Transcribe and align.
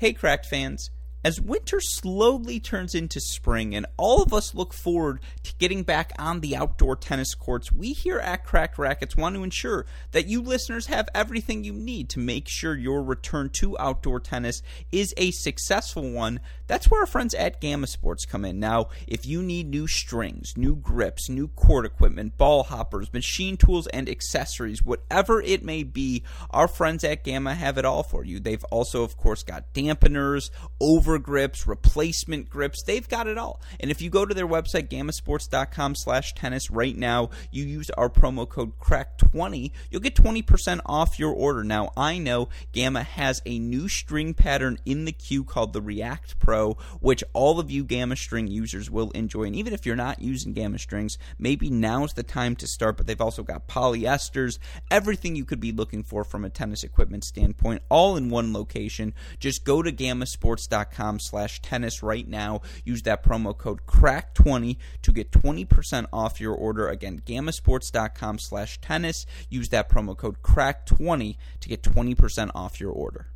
Hey, 0.00 0.12
Cracked 0.12 0.46
fans. 0.46 0.92
As 1.28 1.42
winter 1.42 1.78
slowly 1.78 2.58
turns 2.58 2.94
into 2.94 3.20
spring 3.20 3.74
and 3.74 3.84
all 3.98 4.22
of 4.22 4.32
us 4.32 4.54
look 4.54 4.72
forward 4.72 5.20
to 5.42 5.52
getting 5.58 5.82
back 5.82 6.14
on 6.18 6.40
the 6.40 6.56
outdoor 6.56 6.96
tennis 6.96 7.34
courts, 7.34 7.70
we 7.70 7.92
here 7.92 8.18
at 8.18 8.46
Cracked 8.46 8.78
Racquets 8.78 9.14
want 9.14 9.34
to 9.34 9.44
ensure 9.44 9.84
that 10.12 10.26
you 10.26 10.40
listeners 10.40 10.86
have 10.86 11.06
everything 11.14 11.64
you 11.64 11.74
need 11.74 12.08
to 12.08 12.18
make 12.18 12.48
sure 12.48 12.74
your 12.74 13.02
return 13.02 13.50
to 13.60 13.78
outdoor 13.78 14.20
tennis 14.20 14.62
is 14.90 15.12
a 15.18 15.30
successful 15.32 16.10
one. 16.10 16.40
That's 16.66 16.90
where 16.90 17.02
our 17.02 17.06
friends 17.06 17.34
at 17.34 17.60
Gamma 17.60 17.88
Sports 17.88 18.24
come 18.24 18.46
in. 18.46 18.58
Now, 18.58 18.88
if 19.06 19.26
you 19.26 19.42
need 19.42 19.68
new 19.68 19.86
strings, 19.86 20.54
new 20.56 20.76
grips, 20.76 21.28
new 21.28 21.48
court 21.48 21.84
equipment, 21.84 22.38
ball 22.38 22.62
hoppers, 22.62 23.12
machine 23.12 23.58
tools, 23.58 23.86
and 23.88 24.08
accessories, 24.08 24.82
whatever 24.82 25.42
it 25.42 25.62
may 25.62 25.82
be, 25.82 26.22
our 26.48 26.68
friends 26.68 27.04
at 27.04 27.22
Gamma 27.22 27.54
have 27.54 27.76
it 27.76 27.84
all 27.84 28.02
for 28.02 28.24
you. 28.24 28.40
They've 28.40 28.64
also, 28.64 29.02
of 29.02 29.18
course, 29.18 29.42
got 29.42 29.74
dampeners, 29.74 30.48
over 30.80 31.17
grips, 31.18 31.66
replacement 31.66 32.50
grips. 32.50 32.82
They've 32.82 33.08
got 33.08 33.26
it 33.26 33.38
all. 33.38 33.60
And 33.80 33.90
if 33.90 34.02
you 34.02 34.10
go 34.10 34.24
to 34.26 34.34
their 34.34 34.46
website, 34.46 34.88
gammasports.com 34.88 35.94
slash 35.94 36.34
tennis 36.34 36.70
right 36.70 36.96
now, 36.96 37.30
you 37.50 37.64
use 37.64 37.90
our 37.90 38.08
promo 38.08 38.48
code 38.48 38.78
cracked20, 38.78 39.70
you'll 39.90 40.00
get 40.00 40.14
20% 40.14 40.80
off 40.86 41.18
your 41.18 41.32
order. 41.32 41.64
Now, 41.64 41.92
I 41.96 42.18
know 42.18 42.48
Gamma 42.72 43.02
has 43.02 43.40
a 43.46 43.58
new 43.58 43.88
string 43.88 44.34
pattern 44.34 44.78
in 44.84 45.04
the 45.04 45.12
queue 45.12 45.44
called 45.44 45.72
the 45.72 45.82
React 45.82 46.38
Pro, 46.38 46.74
which 47.00 47.24
all 47.32 47.60
of 47.60 47.70
you 47.70 47.84
Gamma 47.84 48.16
string 48.16 48.48
users 48.48 48.90
will 48.90 49.10
enjoy. 49.12 49.44
And 49.44 49.56
even 49.56 49.72
if 49.72 49.86
you're 49.86 49.96
not 49.96 50.20
using 50.20 50.52
Gamma 50.52 50.78
strings, 50.78 51.18
maybe 51.38 51.70
now's 51.70 52.14
the 52.14 52.22
time 52.22 52.56
to 52.56 52.66
start. 52.66 52.96
But 52.96 53.06
they've 53.06 53.20
also 53.20 53.42
got 53.42 53.68
polyesters, 53.68 54.58
everything 54.90 55.36
you 55.36 55.44
could 55.44 55.60
be 55.60 55.72
looking 55.72 56.02
for 56.02 56.24
from 56.24 56.44
a 56.44 56.50
tennis 56.50 56.84
equipment 56.84 57.24
standpoint, 57.24 57.82
all 57.88 58.16
in 58.16 58.30
one 58.30 58.52
location. 58.52 59.14
Just 59.38 59.64
go 59.64 59.82
to 59.82 59.92
gammasports.com 59.92 60.97
slash 61.20 61.60
tennis 61.62 62.02
right 62.02 62.26
now. 62.26 62.60
Use 62.84 63.02
that 63.02 63.22
promo 63.22 63.56
code 63.56 63.86
cracked20 63.86 64.76
to 65.02 65.12
get 65.12 65.30
20% 65.30 66.06
off 66.12 66.40
your 66.40 66.54
order. 66.54 66.88
Again, 66.88 67.22
gammasports.com 67.24 68.38
slash 68.38 68.80
tennis. 68.80 69.24
Use 69.48 69.68
that 69.68 69.88
promo 69.88 70.16
code 70.16 70.42
cracked20 70.42 71.36
to 71.60 71.68
get 71.68 71.82
20% 71.82 72.50
off 72.54 72.80
your 72.80 72.90
order. 72.90 73.26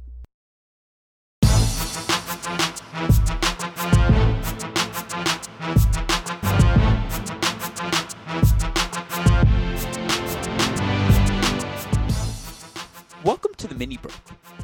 Welcome 13.24 13.54
to 13.58 13.68
the 13.68 13.76
Mini 13.76 13.98
Break, 13.98 14.14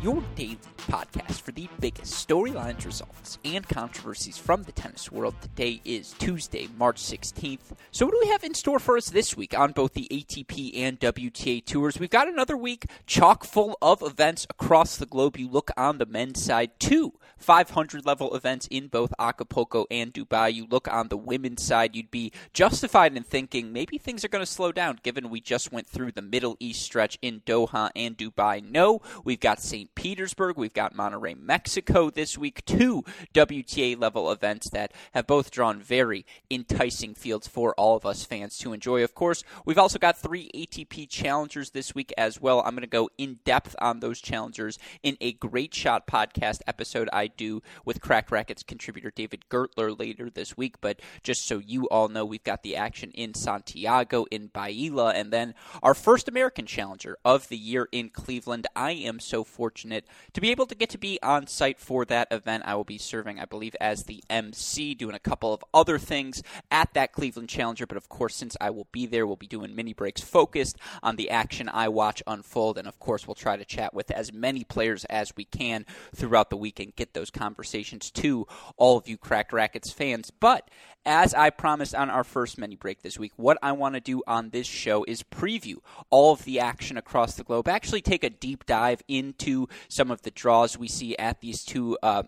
your 0.03 0.21
daily 0.35 0.59
podcast 0.79 1.43
for 1.43 1.53
the 1.53 1.69
biggest 1.79 2.13
storylines, 2.59 2.85
results, 2.85 3.39
and 3.45 3.69
controversies 3.69 4.37
from 4.37 4.63
the 4.65 4.73
tennis 4.73 5.13
world. 5.13 5.35
Today 5.41 5.81
is 5.85 6.13
Tuesday, 6.19 6.69
March 6.77 6.97
16th. 6.97 7.73
So, 7.91 8.07
what 8.07 8.13
do 8.13 8.21
we 8.23 8.31
have 8.31 8.45
in 8.45 8.55
store 8.55 8.79
for 8.79 8.97
us 8.97 9.11
this 9.11 9.37
week 9.37 9.59
on 9.59 9.73
both 9.73 9.95
the 9.95 10.09
ATP 10.11 10.77
and 10.77 10.99
WTA 10.99 11.65
tours? 11.65 11.99
We've 11.99 12.11
got 12.11 12.29
another 12.29 12.57
week 12.57 12.87
chock 13.07 13.45
full 13.45 13.77
of 13.81 14.03
events 14.03 14.47
across 14.51 14.97
the 14.97 15.07
globe. 15.07 15.37
You 15.37 15.49
look 15.49 15.71
on 15.77 15.99
the 15.99 16.07
men's 16.07 16.43
side, 16.43 16.71
two 16.79 17.15
500 17.39 18.05
level 18.05 18.35
events 18.35 18.67
in 18.71 18.89
both 18.89 19.15
Acapulco 19.19 19.87
and 19.91 20.13
Dubai. 20.13 20.53
You 20.53 20.67
look 20.69 20.89
on 20.93 21.09
the 21.09 21.17
women's 21.17 21.63
side, 21.63 21.95
you'd 21.95 22.11
be 22.11 22.33
justified 22.53 23.17
in 23.17 23.23
thinking 23.23 23.73
maybe 23.73 23.99
things 23.99 24.25
are 24.25 24.29
going 24.29 24.45
to 24.45 24.51
slow 24.51 24.73
down 24.73 24.99
given 25.03 25.31
we 25.31 25.41
just 25.41 25.73
went 25.73 25.87
through 25.87 26.13
the 26.13 26.23
Middle 26.23 26.57
East 26.61 26.83
stretch 26.83 27.19
in 27.23 27.41
Doha 27.47 27.91
and 27.95 28.17
Dubai. 28.17 28.63
No, 28.69 29.01
we've 29.25 29.41
got 29.41 29.63
St. 29.63 29.95
Petersburg, 29.95 30.57
we've 30.57 30.75
got 30.75 30.95
Monterrey, 30.95 31.39
Mexico 31.41 32.11
this 32.11 32.37
week, 32.37 32.48
two 32.65 33.05
WTA 33.35 33.99
level 33.99 34.31
events 34.31 34.71
that 34.71 34.93
have 35.13 35.27
both 35.27 35.51
drawn 35.51 35.81
very 35.81 36.27
enticing 36.51 37.15
fields 37.15 37.47
for 37.47 37.75
all 37.75 37.97
of 37.97 38.05
us 38.05 38.25
fans 38.25 38.59
to 38.59 38.73
enjoy. 38.73 39.03
Of 39.03 39.15
course, 39.15 39.45
we've 39.65 39.79
also 39.79 39.99
got 39.99 40.19
three 40.19 40.51
ATP 40.55 41.09
challengers 41.09 41.71
this 41.71 41.95
week 41.95 42.13
as 42.19 42.41
well. 42.41 42.61
I'm 42.61 42.75
going 42.75 42.83
to 42.83 42.87
go 42.87 43.09
in 43.17 43.39
depth 43.45 43.75
on 43.81 44.01
those 44.01 44.21
challengers 44.21 44.79
in 45.03 45.17
a 45.21 45.33
great 45.33 45.75
shot 45.75 46.07
podcast 46.07 46.61
episode 46.67 47.09
I 47.13 47.29
do 47.29 47.63
with 47.85 48.01
Cracked 48.01 48.31
Racquets 48.31 48.63
contributor 48.63 49.13
David 49.15 49.45
Gertler 49.51 49.99
later 49.99 50.29
this 50.29 50.57
week. 50.57 50.81
But 50.81 51.01
just 51.23 51.47
so 51.47 51.59
you 51.59 51.89
all 51.89 52.09
know, 52.09 52.25
we've 52.25 52.45
got 52.45 52.63
the 52.63 52.77
action 52.77 53.11
in 53.13 53.35
Santiago, 53.35 54.27
in 54.31 54.49
Biella, 54.49 55.15
and 55.15 55.33
then 55.33 55.55
our 55.83 55.95
first 55.95 56.29
American 56.29 56.67
challenger 56.67 57.17
of 57.25 57.49
the 57.49 57.57
year 57.57 57.89
in. 57.93 58.11
Cleveland. 58.19 58.67
I 58.75 58.93
am 58.93 59.21
so 59.21 59.45
fortunate 59.45 60.05
to 60.33 60.41
be 60.41 60.51
able 60.51 60.67
to 60.67 60.75
get 60.75 60.91
to 60.91 60.99
be 60.99 61.19
on 61.23 61.47
site 61.47 61.79
for 61.79 62.05
that 62.07 62.29
event. 62.31 62.38
I 62.47 62.75
will 62.75 62.85
be 62.85 62.99
serving, 62.99 63.39
I 63.39 63.45
believe, 63.45 63.75
as 63.81 64.05
the 64.05 64.23
MC, 64.29 64.95
doing 64.95 65.15
a 65.15 65.21
couple 65.21 65.53
of 65.53 65.65
other 65.73 65.99
things 65.99 66.43
at 66.71 66.93
that 66.95 67.13
Cleveland 67.13 67.49
Challenger. 67.49 67.87
But 67.87 67.97
of 67.97 68.09
course, 68.09 68.37
since 68.37 68.57
I 68.61 68.71
will 68.71 68.89
be 68.93 69.07
there, 69.07 69.27
we'll 69.27 69.37
be 69.37 69.47
doing 69.47 69.75
mini 69.75 69.93
breaks 69.93 70.21
focused 70.21 70.77
on 71.03 71.17
the 71.17 71.31
action 71.31 71.69
I 71.69 71.89
watch 71.89 72.23
unfold. 72.27 72.79
And 72.79 72.89
of 72.89 72.99
course, 72.99 73.27
we'll 73.27 73.35
try 73.35 73.57
to 73.57 73.65
chat 73.65 73.95
with 73.95 74.11
as 74.11 74.33
many 74.33 74.65
players 74.65 75.05
as 75.07 75.35
we 75.37 75.45
can 75.45 75.87
throughout 76.15 76.51
the 76.51 76.57
week 76.57 76.81
and 76.81 76.95
get 76.95 77.15
those 77.15 77.31
conversations 77.31 78.11
to 78.13 78.47
all 78.77 78.97
of 78.97 79.09
you 79.09 79.17
Cracked 79.17 79.53
Racquets 79.53 79.91
fans. 79.91 80.31
But 80.31 80.69
as 81.09 81.33
I 81.33 81.49
promised 81.51 81.95
on 81.95 82.11
our 82.11 82.25
first 82.25 82.59
mini 82.59 82.77
break 82.77 83.01
this 83.01 83.19
week, 83.19 83.33
what 83.37 83.57
I 83.63 83.73
want 83.73 83.95
to 83.95 84.01
do 84.01 84.23
on 84.27 84.51
this 84.51 84.67
show 84.67 85.05
is 85.05 85.23
preview 85.23 85.77
all 86.11 86.33
of 86.33 86.45
the 86.45 86.61
action 86.61 86.99
across 86.99 87.35
the 87.35 87.45
globe. 87.45 87.67
Actually, 87.67 88.03
take 88.03 88.23
a 88.23 88.31
deep 88.31 88.67
dive 88.67 89.03
into 89.09 89.69
some 89.89 90.11
of 90.11 90.23
the 90.23 90.31
draws 90.31 90.77
we 90.77 90.89
see 90.89 91.17
at 91.17 91.41
these 91.41 91.65
two. 91.65 91.97
Uh, 92.03 92.25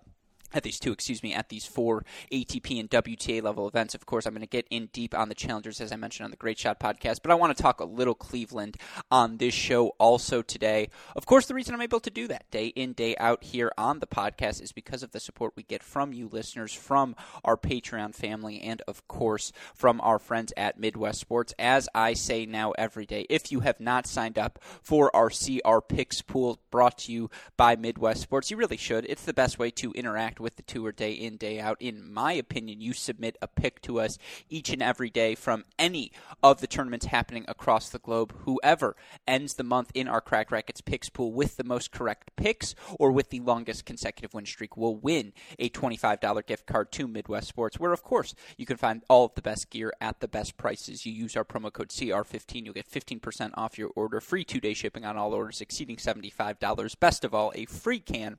at 0.52 0.62
these 0.62 0.80
two, 0.80 0.92
excuse 0.92 1.22
me, 1.22 1.34
at 1.34 1.48
these 1.48 1.66
four 1.66 2.04
ATP 2.32 2.78
and 2.80 2.90
WTA 2.90 3.42
level 3.42 3.68
events. 3.68 3.94
Of 3.94 4.06
course, 4.06 4.26
I'm 4.26 4.32
going 4.32 4.40
to 4.40 4.46
get 4.46 4.66
in 4.70 4.88
deep 4.92 5.16
on 5.16 5.28
the 5.28 5.34
challengers, 5.34 5.80
as 5.80 5.92
I 5.92 5.96
mentioned 5.96 6.24
on 6.24 6.30
the 6.30 6.36
Great 6.36 6.58
Shot 6.58 6.80
podcast, 6.80 7.18
but 7.22 7.30
I 7.30 7.34
want 7.34 7.56
to 7.56 7.62
talk 7.62 7.80
a 7.80 7.84
little 7.84 8.14
Cleveland 8.14 8.76
on 9.10 9.36
this 9.36 9.54
show 9.54 9.88
also 9.98 10.42
today. 10.42 10.88
Of 11.16 11.26
course, 11.26 11.46
the 11.46 11.54
reason 11.54 11.74
I'm 11.74 11.80
able 11.80 12.00
to 12.00 12.10
do 12.10 12.28
that 12.28 12.50
day 12.50 12.68
in, 12.68 12.92
day 12.92 13.16
out 13.18 13.44
here 13.44 13.72
on 13.78 14.00
the 14.00 14.06
podcast 14.06 14.62
is 14.62 14.72
because 14.72 15.02
of 15.02 15.12
the 15.12 15.20
support 15.20 15.52
we 15.56 15.62
get 15.62 15.82
from 15.82 16.12
you 16.12 16.28
listeners, 16.28 16.72
from 16.72 17.14
our 17.44 17.56
Patreon 17.56 18.14
family, 18.14 18.60
and 18.60 18.82
of 18.88 19.06
course, 19.08 19.52
from 19.74 20.00
our 20.00 20.18
friends 20.18 20.52
at 20.56 20.78
Midwest 20.78 21.20
Sports. 21.20 21.54
As 21.58 21.88
I 21.94 22.14
say 22.14 22.46
now 22.46 22.72
every 22.72 23.06
day, 23.06 23.26
if 23.28 23.52
you 23.52 23.60
have 23.60 23.80
not 23.80 24.06
signed 24.06 24.38
up 24.38 24.58
for 24.82 25.14
our 25.14 25.30
CR 25.30 25.78
Picks 25.80 26.22
pool 26.22 26.58
brought 26.70 26.98
to 26.98 27.12
you 27.12 27.30
by 27.56 27.76
Midwest 27.76 28.22
Sports, 28.22 28.50
you 28.50 28.56
really 28.56 28.76
should. 28.76 29.06
It's 29.08 29.24
the 29.24 29.32
best 29.32 29.58
way 29.58 29.70
to 29.72 29.92
interact 29.92 30.39
with 30.40 30.56
the 30.56 30.62
tour 30.62 30.92
day 30.92 31.12
in, 31.12 31.36
day 31.36 31.60
out. 31.60 31.76
In 31.80 32.12
my 32.12 32.32
opinion, 32.32 32.80
you 32.80 32.92
submit 32.92 33.36
a 33.40 33.46
pick 33.46 33.80
to 33.82 34.00
us 34.00 34.18
each 34.48 34.70
and 34.70 34.82
every 34.82 35.10
day 35.10 35.34
from 35.34 35.64
any 35.78 36.12
of 36.42 36.60
the 36.60 36.66
tournaments 36.66 37.06
happening 37.06 37.44
across 37.48 37.88
the 37.88 37.98
globe. 37.98 38.34
Whoever 38.44 38.96
ends 39.26 39.54
the 39.54 39.64
month 39.64 39.90
in 39.94 40.08
our 40.08 40.20
Cracked 40.20 40.50
Racquets 40.50 40.80
picks 40.80 41.08
pool 41.08 41.32
with 41.32 41.56
the 41.56 41.64
most 41.64 41.92
correct 41.92 42.30
picks 42.36 42.74
or 42.98 43.12
with 43.12 43.30
the 43.30 43.40
longest 43.40 43.84
consecutive 43.84 44.34
win 44.34 44.46
streak 44.46 44.76
will 44.76 44.96
win 44.96 45.32
a 45.58 45.68
$25 45.70 46.46
gift 46.46 46.66
card 46.66 46.92
to 46.92 47.06
Midwest 47.06 47.48
Sports, 47.48 47.78
where, 47.78 47.92
of 47.92 48.02
course, 48.02 48.34
you 48.56 48.66
can 48.66 48.76
find 48.76 49.02
all 49.08 49.26
of 49.26 49.34
the 49.34 49.42
best 49.42 49.70
gear 49.70 49.92
at 50.00 50.20
the 50.20 50.28
best 50.28 50.56
prices. 50.56 51.06
You 51.06 51.12
use 51.12 51.36
our 51.36 51.44
promo 51.44 51.72
code 51.72 51.88
CR15, 51.88 52.64
you'll 52.64 52.74
get 52.74 52.90
15% 52.90 53.50
off 53.54 53.78
your 53.78 53.90
order, 53.94 54.20
free 54.20 54.44
two 54.44 54.60
day 54.60 54.74
shipping 54.74 55.04
on 55.04 55.16
all 55.16 55.34
orders 55.34 55.60
exceeding 55.60 55.96
$75. 55.96 56.98
Best 57.00 57.24
of 57.24 57.34
all, 57.34 57.52
a 57.54 57.66
free 57.66 58.00
can 58.00 58.38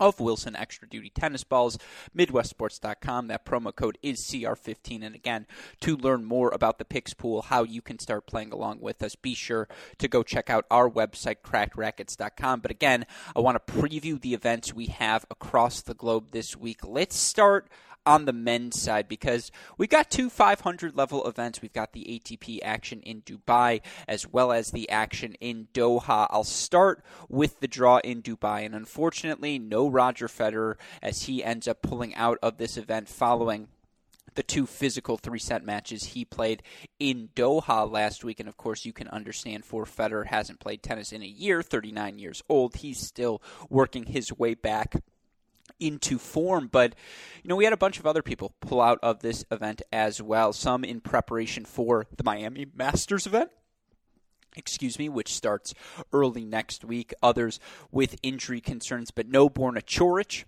of 0.00 0.18
Wilson 0.18 0.56
Extra 0.56 0.88
Duty 0.88 1.10
tennis 1.10 1.44
balls. 1.44 1.78
MidwestSports.com. 2.16 3.28
That 3.28 3.44
promo 3.44 3.74
code 3.74 3.98
is 4.02 4.26
CR15. 4.26 5.04
And 5.04 5.14
again, 5.14 5.46
to 5.82 5.96
learn 5.96 6.24
more 6.24 6.50
about 6.50 6.78
the 6.78 6.84
picks 6.84 7.14
pool, 7.14 7.42
how 7.42 7.62
you 7.62 7.82
can 7.82 7.98
start 7.98 8.26
playing 8.26 8.52
along 8.52 8.80
with 8.80 9.02
us, 9.02 9.14
be 9.14 9.34
sure 9.34 9.68
to 9.98 10.08
go 10.08 10.22
check 10.22 10.50
out 10.50 10.64
our 10.70 10.90
website, 10.90 11.42
crackedracquets.com. 11.44 12.60
But 12.60 12.70
again, 12.70 13.06
I 13.36 13.40
want 13.40 13.64
to 13.64 13.72
preview 13.72 14.20
the 14.20 14.34
events 14.34 14.74
we 14.74 14.86
have 14.86 15.26
across 15.30 15.82
the 15.82 15.94
globe 15.94 16.30
this 16.32 16.56
week. 16.56 16.80
Let's 16.82 17.16
start 17.16 17.68
on 18.10 18.24
the 18.24 18.32
men's 18.32 18.80
side 18.80 19.06
because 19.06 19.52
we've 19.78 19.88
got 19.88 20.10
two 20.10 20.28
500 20.28 20.96
level 20.96 21.24
events. 21.28 21.62
We've 21.62 21.72
got 21.72 21.92
the 21.92 22.04
ATP 22.04 22.58
action 22.60 23.02
in 23.02 23.22
Dubai 23.22 23.82
as 24.08 24.26
well 24.26 24.50
as 24.50 24.72
the 24.72 24.90
action 24.90 25.34
in 25.34 25.68
Doha. 25.72 26.26
I'll 26.28 26.42
start 26.42 27.04
with 27.28 27.60
the 27.60 27.68
draw 27.68 27.98
in 27.98 28.20
Dubai, 28.20 28.66
and 28.66 28.74
unfortunately, 28.74 29.60
no 29.60 29.88
Roger 29.88 30.26
Federer 30.26 30.74
as 31.00 31.22
he 31.22 31.44
ends 31.44 31.68
up 31.68 31.82
pulling 31.82 32.12
out 32.16 32.38
of 32.42 32.58
this 32.58 32.76
event 32.76 33.08
following 33.08 33.68
the 34.34 34.42
two 34.42 34.66
physical 34.66 35.16
three 35.16 35.38
set 35.38 35.64
matches 35.64 36.02
he 36.02 36.24
played 36.24 36.64
in 36.98 37.28
Doha 37.36 37.88
last 37.88 38.24
week. 38.24 38.40
And 38.40 38.48
of 38.48 38.56
course, 38.56 38.84
you 38.84 38.92
can 38.92 39.06
understand 39.08 39.64
for 39.64 39.84
Federer 39.84 40.26
hasn't 40.26 40.58
played 40.58 40.82
tennis 40.82 41.12
in 41.12 41.22
a 41.22 41.26
year, 41.26 41.62
39 41.62 42.18
years 42.18 42.42
old. 42.48 42.76
He's 42.76 42.98
still 42.98 43.40
working 43.68 44.06
his 44.06 44.32
way 44.32 44.54
back 44.54 44.96
into 45.80 46.18
form. 46.18 46.68
But, 46.70 46.94
you 47.42 47.48
know, 47.48 47.56
we 47.56 47.64
had 47.64 47.72
a 47.72 47.78
bunch 47.78 47.98
of 47.98 48.06
other 48.06 48.22
people 48.22 48.54
pull 48.60 48.80
out 48.80 48.98
of 49.02 49.20
this 49.20 49.44
event 49.50 49.82
as 49.92 50.22
well, 50.22 50.52
some 50.52 50.84
in 50.84 51.00
preparation 51.00 51.64
for 51.64 52.06
the 52.14 52.24
Miami 52.24 52.66
Masters 52.74 53.26
event 53.26 53.50
excuse 54.56 54.98
me, 54.98 55.08
which 55.08 55.32
starts 55.32 55.74
early 56.12 56.44
next 56.44 56.84
week. 56.84 57.14
Others 57.22 57.60
with 57.90 58.16
injury 58.22 58.60
concerns, 58.60 59.10
but 59.10 59.28
no 59.28 59.48
Borna 59.48 59.82
Coric 59.82 60.44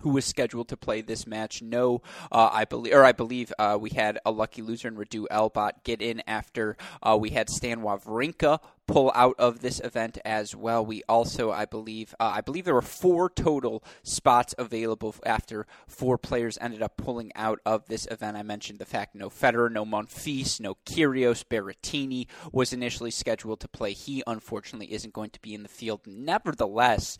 who 0.00 0.10
was 0.10 0.24
scheduled 0.24 0.68
to 0.68 0.76
play 0.76 1.00
this 1.00 1.26
match. 1.26 1.62
No, 1.62 2.02
uh, 2.30 2.50
I 2.52 2.64
believe, 2.64 2.94
or 2.94 3.04
I 3.04 3.12
believe 3.12 3.52
uh, 3.58 3.78
we 3.80 3.90
had 3.90 4.18
a 4.24 4.30
lucky 4.30 4.62
loser 4.62 4.88
in 4.88 4.96
Radu 4.96 5.26
Albot 5.30 5.84
get 5.84 6.02
in 6.02 6.22
after 6.26 6.76
uh, 7.02 7.16
we 7.20 7.30
had 7.30 7.48
Stan 7.48 7.80
Wawrinka 7.80 8.60
pull 8.86 9.10
out 9.14 9.34
of 9.38 9.60
this 9.60 9.80
event 9.80 10.18
as 10.24 10.54
well. 10.54 10.84
We 10.84 11.02
also, 11.08 11.50
I 11.50 11.64
believe, 11.64 12.14
uh, 12.20 12.32
I 12.34 12.40
believe 12.42 12.64
there 12.64 12.74
were 12.74 12.82
four 12.82 13.30
total 13.30 13.82
spots 14.02 14.54
available 14.58 15.14
after 15.24 15.66
four 15.86 16.18
players 16.18 16.58
ended 16.60 16.82
up 16.82 16.96
pulling 16.96 17.32
out 17.34 17.60
of 17.64 17.86
this 17.86 18.06
event. 18.10 18.36
I 18.36 18.42
mentioned 18.42 18.78
the 18.78 18.84
fact 18.84 19.14
no 19.14 19.30
Federer, 19.30 19.70
no 19.70 19.84
Monfils, 19.84 20.60
no 20.60 20.76
Kyrgios, 20.86 21.44
Berrettini 21.44 22.26
was 22.52 22.72
initially 22.72 23.10
scheduled 23.10 23.60
to 23.60 23.68
play. 23.68 23.92
He 23.92 24.22
unfortunately 24.26 24.92
isn't 24.92 25.14
going 25.14 25.30
to 25.30 25.40
be 25.40 25.54
in 25.54 25.62
the 25.62 25.68
field. 25.68 26.00
Nevertheless, 26.06 27.16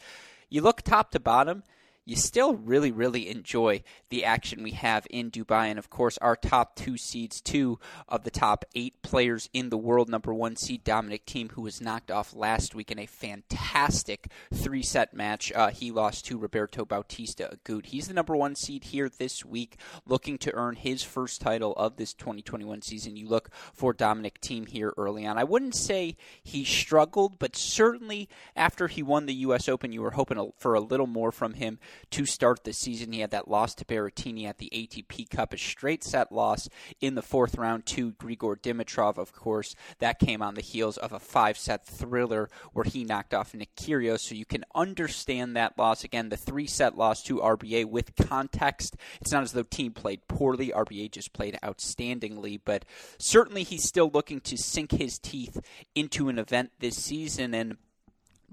you 0.51 0.61
look 0.61 0.83
top 0.83 1.11
to 1.13 1.21
bottom 1.21 1.63
you 2.07 2.17
still 2.17 2.55
really, 2.55 2.93
really 2.93 3.29
enjoy 3.29 3.83
the 4.11 4.25
action 4.25 4.63
we 4.63 4.73
have 4.73 5.07
in 5.11 5.31
Dubai. 5.31 5.67
And 5.67 5.79
of 5.79 5.89
course, 5.89 6.19
our 6.19 6.37
top 6.37 6.77
two 6.77 6.97
seeds, 6.97 7.41
two 7.41 7.79
of 8.09 8.25
the 8.25 8.31
top 8.31 8.65
eight 8.75 9.01
players 9.03 9.49
in 9.53 9.71
the 9.71 9.79
world, 9.79 10.09
number 10.09 10.35
one 10.35 10.57
seed 10.57 10.85
Dominic 10.85 11.25
Thiem, 11.25 11.53
who 11.53 11.63
was 11.63 11.81
knocked 11.81 12.11
off 12.11 12.35
last 12.35 12.75
week 12.75 12.91
in 12.91 12.99
a 12.99 13.07
fantastic 13.07 14.29
three 14.53 14.83
set 14.83 15.15
match. 15.15 15.51
Uh, 15.53 15.71
he 15.71 15.91
lost 15.91 16.27
to 16.27 16.39
Roberto 16.39 16.85
Bautista 16.85 17.57
Agut. 17.57 17.87
He's 17.87 18.09
the 18.09 18.15
number 18.15 18.37
one 18.37 18.55
seed 18.55 18.85
here 18.85 19.09
this 19.09 19.45
week, 19.45 19.79
looking 20.07 20.37
to 20.39 20.55
earn 20.55 20.77
his 20.77 21.03
first 21.03 21.41
title 21.41 21.73
of 21.75 21.97
this 21.97 22.13
2021 22.13 22.83
season. 22.83 23.17
You 23.17 23.29
look 23.29 23.49
for 23.73 23.93
Dominic 23.93 24.41
Thiem 24.41 24.69
here 24.69 24.93
early 24.99 25.27
on. 25.27 25.39
I 25.39 25.45
wouldn't 25.45 25.75
say 25.75 26.17
he 26.43 26.65
struggled, 26.65 27.39
but 27.39 27.57
certainly 27.57 28.29
after 28.55 28.89
he 28.89 29.03
won 29.03 29.25
the 29.25 29.35
U.S. 29.35 29.69
Open, 29.69 29.93
you 29.93 30.03
were 30.03 30.11
hoping 30.11 30.53
for 30.59 30.75
a 30.75 30.81
little 30.81 31.07
more 31.07 31.33
from 31.33 31.55
him 31.55 31.79
to 32.11 32.27
start 32.27 32.65
the 32.65 32.73
season. 32.73 33.13
He 33.13 33.21
had 33.21 33.31
that 33.31 33.49
loss 33.49 33.75
to 33.77 33.85
Berrettini 33.85 34.47
at 34.47 34.59
the 34.59 34.71
ATP 34.73 35.31
Cup, 35.31 35.53
a 35.53 35.59
straight 35.59 36.05
set 36.05 36.33
loss 36.33 36.69
in 37.01 37.15
the 37.15 37.23
fourth 37.23 37.57
round 37.57 37.87
to 37.87 38.13
Grigor 38.13 38.57
Dimitrov, 38.57 39.19
of 39.19 39.33
course. 39.33 39.75
That 39.99 40.19
came 40.19 40.43
on 40.43 40.55
the 40.55 40.61
heels 40.61 40.97
of 40.97 41.13
a 41.13 41.19
five 41.19 41.59
set 41.59 41.87
thriller 41.87 42.49
where 42.73 42.85
he 42.85 43.05
knocked 43.05 43.35
off 43.35 43.55
Nick 43.55 43.75
Kyrgios. 43.77 44.21
So 44.21 44.35
you 44.35 44.45
can 44.45 44.65
understand 44.75 45.57
that 45.57 45.79
loss. 45.79 46.05
Again, 46.05 46.29
the 46.29 46.37
three 46.37 46.67
set 46.67 46.97
loss 46.97 47.23
to 47.25 47.39
RBA 47.39 47.87
with 47.87 48.17
context. 48.17 48.97
It's 49.21 49.33
not 49.33 49.43
as 49.43 49.53
though 49.53 49.65
Thiem 49.65 49.95
played 49.95 50.27
poorly. 50.29 50.69
RBA 50.69 51.11
just 51.11 51.33
played 51.33 51.59
outstandingly, 51.63 52.61
but 52.65 52.85
certainly 53.19 53.63
he's 53.63 53.85
still 53.85 54.11
looking 54.13 54.41
to 54.43 54.57
sink 54.57 54.93
his 54.93 55.19
teeth 55.19 55.61
into 55.95 56.29
an 56.29 56.39
event 56.39 56.73
this 56.81 56.97
season. 56.97 57.55
And 57.55 57.77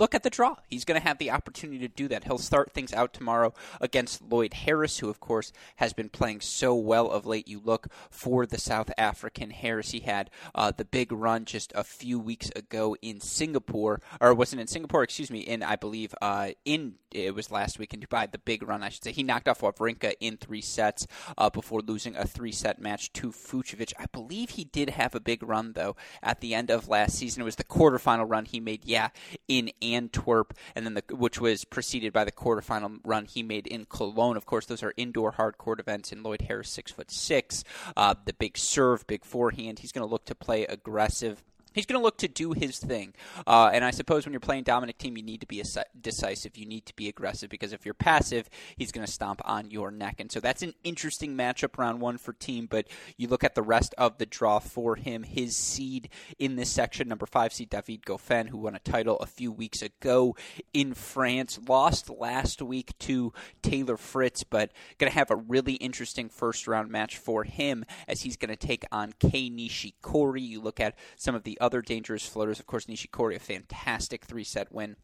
look 0.01 0.15
at 0.15 0.23
the 0.23 0.29
draw. 0.31 0.55
He's 0.67 0.83
going 0.83 0.99
to 0.99 1.07
have 1.07 1.19
the 1.19 1.29
opportunity 1.29 1.77
to 1.79 1.87
do 1.87 2.07
that. 2.07 2.23
He'll 2.23 2.39
start 2.39 2.73
things 2.73 2.91
out 2.91 3.13
tomorrow 3.13 3.53
against 3.79 4.21
Lloyd 4.21 4.53
Harris, 4.53 4.97
who, 4.97 5.09
of 5.09 5.19
course, 5.19 5.53
has 5.75 5.93
been 5.93 6.09
playing 6.09 6.41
so 6.41 6.73
well 6.73 7.11
of 7.11 7.27
late. 7.27 7.47
You 7.47 7.61
look 7.63 7.87
for 8.09 8.47
the 8.47 8.57
South 8.57 8.91
African 8.97 9.51
Harris. 9.51 9.91
He 9.91 9.99
had 9.99 10.31
uh, 10.55 10.71
the 10.75 10.85
big 10.85 11.11
run 11.11 11.45
just 11.45 11.71
a 11.75 11.83
few 11.83 12.19
weeks 12.19 12.49
ago 12.55 12.95
in 13.03 13.21
Singapore, 13.21 14.01
or 14.19 14.33
wasn't 14.33 14.61
in 14.61 14.67
Singapore, 14.67 15.03
excuse 15.03 15.29
me, 15.29 15.41
in, 15.41 15.61
I 15.61 15.75
believe, 15.75 16.15
uh, 16.19 16.49
in, 16.65 16.95
it 17.11 17.35
was 17.35 17.51
last 17.51 17.77
week 17.77 17.93
in 17.93 17.99
Dubai, 17.99 18.31
the 18.31 18.39
big 18.39 18.67
run, 18.67 18.81
I 18.81 18.89
should 18.89 19.03
say. 19.03 19.11
He 19.11 19.21
knocked 19.21 19.47
off 19.47 19.61
Wawrinka 19.61 20.15
in 20.19 20.37
three 20.37 20.61
sets 20.61 21.05
uh, 21.37 21.51
before 21.51 21.81
losing 21.81 22.15
a 22.15 22.25
three 22.25 22.51
set 22.51 22.81
match 22.81 23.13
to 23.13 23.31
Fucsovics. 23.31 23.93
I 23.99 24.05
believe 24.11 24.51
he 24.51 24.63
did 24.63 24.89
have 24.89 25.13
a 25.13 25.19
big 25.19 25.43
run, 25.43 25.73
though, 25.73 25.95
at 26.23 26.41
the 26.41 26.55
end 26.55 26.71
of 26.71 26.87
last 26.87 27.19
season. 27.19 27.41
It 27.41 27.45
was 27.45 27.57
the 27.57 27.63
quarterfinal 27.63 28.27
run 28.27 28.45
he 28.45 28.59
made, 28.59 28.83
yeah, 28.85 29.09
in 29.47 29.69
Antwerp, 29.93 30.53
and 30.75 30.85
then 30.85 30.93
the 30.93 31.03
which 31.15 31.39
was 31.39 31.65
preceded 31.65 32.13
by 32.13 32.23
the 32.23 32.31
quarterfinal 32.31 32.99
run 33.03 33.25
he 33.25 33.43
made 33.43 33.67
in 33.67 33.85
Cologne. 33.85 34.37
Of 34.37 34.45
course, 34.45 34.65
those 34.65 34.83
are 34.83 34.93
indoor 34.97 35.31
hard 35.31 35.57
court 35.57 35.79
events. 35.79 36.11
In 36.11 36.23
Lloyd 36.23 36.43
Harris, 36.43 36.69
six 36.69 36.91
foot 36.91 37.11
six, 37.11 37.63
uh, 37.95 38.15
the 38.25 38.33
big 38.33 38.57
serve, 38.57 39.05
big 39.07 39.25
forehand. 39.25 39.79
He's 39.79 39.91
going 39.91 40.07
to 40.07 40.11
look 40.11 40.25
to 40.25 40.35
play 40.35 40.65
aggressive 40.65 41.43
He's 41.73 41.85
going 41.85 41.99
to 41.99 42.03
look 42.03 42.17
to 42.17 42.27
do 42.27 42.51
his 42.51 42.77
thing. 42.77 43.13
Uh, 43.47 43.69
and 43.73 43.83
I 43.83 43.91
suppose 43.91 44.25
when 44.25 44.33
you're 44.33 44.39
playing 44.39 44.63
Dominic 44.63 44.97
Thiem, 44.97 45.17
you 45.17 45.23
need 45.23 45.41
to 45.41 45.47
be 45.47 45.63
decisive. 45.99 46.57
You 46.57 46.65
need 46.65 46.85
to 46.87 46.95
be 46.95 47.07
aggressive 47.07 47.49
because 47.49 47.73
if 47.73 47.85
you're 47.85 47.93
passive, 47.93 48.49
he's 48.75 48.91
going 48.91 49.05
to 49.05 49.11
stomp 49.11 49.41
on 49.45 49.71
your 49.71 49.91
neck. 49.91 50.19
And 50.19 50.31
so 50.31 50.39
that's 50.39 50.61
an 50.63 50.73
interesting 50.83 51.35
matchup 51.35 51.77
round 51.77 52.01
one 52.01 52.17
for 52.17 52.33
Thiem. 52.33 52.69
But 52.69 52.87
you 53.17 53.27
look 53.27 53.43
at 53.43 53.55
the 53.55 53.61
rest 53.61 53.95
of 53.97 54.17
the 54.17 54.25
draw 54.25 54.59
for 54.59 54.95
him. 54.95 55.23
His 55.23 55.55
seed 55.55 56.09
in 56.39 56.55
this 56.55 56.69
section, 56.69 57.07
number 57.07 57.25
five 57.25 57.53
seed 57.53 57.69
David 57.69 58.03
Goffin, 58.05 58.49
who 58.49 58.57
won 58.57 58.75
a 58.75 58.79
title 58.79 59.17
a 59.17 59.25
few 59.25 59.51
weeks 59.51 59.81
ago 59.81 60.35
in 60.73 60.93
France, 60.93 61.59
lost 61.67 62.09
last 62.09 62.61
week 62.61 62.97
to 62.99 63.33
Taylor 63.61 63.97
Fritz, 63.97 64.43
but 64.43 64.71
going 64.97 65.11
to 65.11 65.17
have 65.17 65.31
a 65.31 65.35
really 65.35 65.73
interesting 65.73 66.29
first 66.29 66.67
round 66.67 66.89
match 66.89 67.17
for 67.17 67.43
him 67.43 67.85
as 68.07 68.21
he's 68.21 68.37
going 68.37 68.49
to 68.49 68.55
take 68.55 68.85
on 68.91 69.13
Kei 69.19 69.49
Nishikori. 69.49 70.41
You 70.41 70.61
look 70.61 70.79
at 70.79 70.95
some 71.15 71.35
of 71.35 71.43
the 71.43 71.57
other 71.61 71.81
dangerous 71.81 72.25
floaters. 72.25 72.59
Of 72.59 72.65
course, 72.65 72.85
Nishikori, 72.85 73.35
a 73.35 73.39
fantastic 73.39 74.25
three 74.25 74.43
set 74.43 74.71
win 74.71 74.95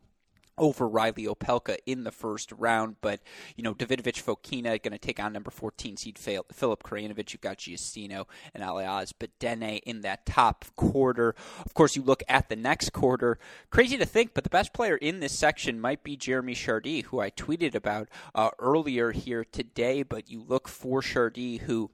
over 0.58 0.88
Reilly 0.88 1.26
Opelka 1.26 1.78
in 1.86 2.04
the 2.04 2.12
first 2.12 2.52
round. 2.52 2.96
But, 3.02 3.22
you 3.56 3.64
know, 3.64 3.74
Davidovich 3.74 4.24
Fokina 4.24 4.82
going 4.82 4.92
to 4.92 4.98
take 4.98 5.20
on 5.20 5.34
number 5.34 5.52
14 5.52 5.98
seed 5.98 6.18
Filip 6.18 6.84
Krajinovic. 6.84 7.34
You've 7.34 7.42
got 7.42 7.58
Giustino 7.58 8.26
and 8.54 8.64
Aljaž 8.64 9.14
Bedene 9.20 9.80
in 9.86 10.02
that 10.02 10.26
top 10.26 10.66
quarter. 10.76 11.36
Of 11.66 11.74
course, 11.74 11.96
you 11.96 12.02
look 12.02 12.24
at 12.28 12.50
the 12.50 12.56
next 12.56 12.92
quarter. 12.92 13.38
Crazy 13.70 13.98
to 13.98 14.06
think, 14.06 14.34
but 14.34 14.44
the 14.44 14.50
best 14.50 14.74
player 14.74 14.96
in 14.96 15.20
this 15.20 15.38
section 15.38 15.80
might 15.80 16.04
be 16.04 16.18
Jeremy 16.18 16.56
Chardy, 16.56 17.04
who 17.06 17.20
I 17.20 17.30
tweeted 17.30 17.76
about 17.76 18.10
uh, 18.34 18.50
earlier 18.60 19.12
here 19.12 19.46
today. 19.46 20.04
But 20.04 20.30
you 20.30 20.44
look 20.44 20.68
for 20.68 21.02
Chardy, 21.02 21.62
who 21.62 21.92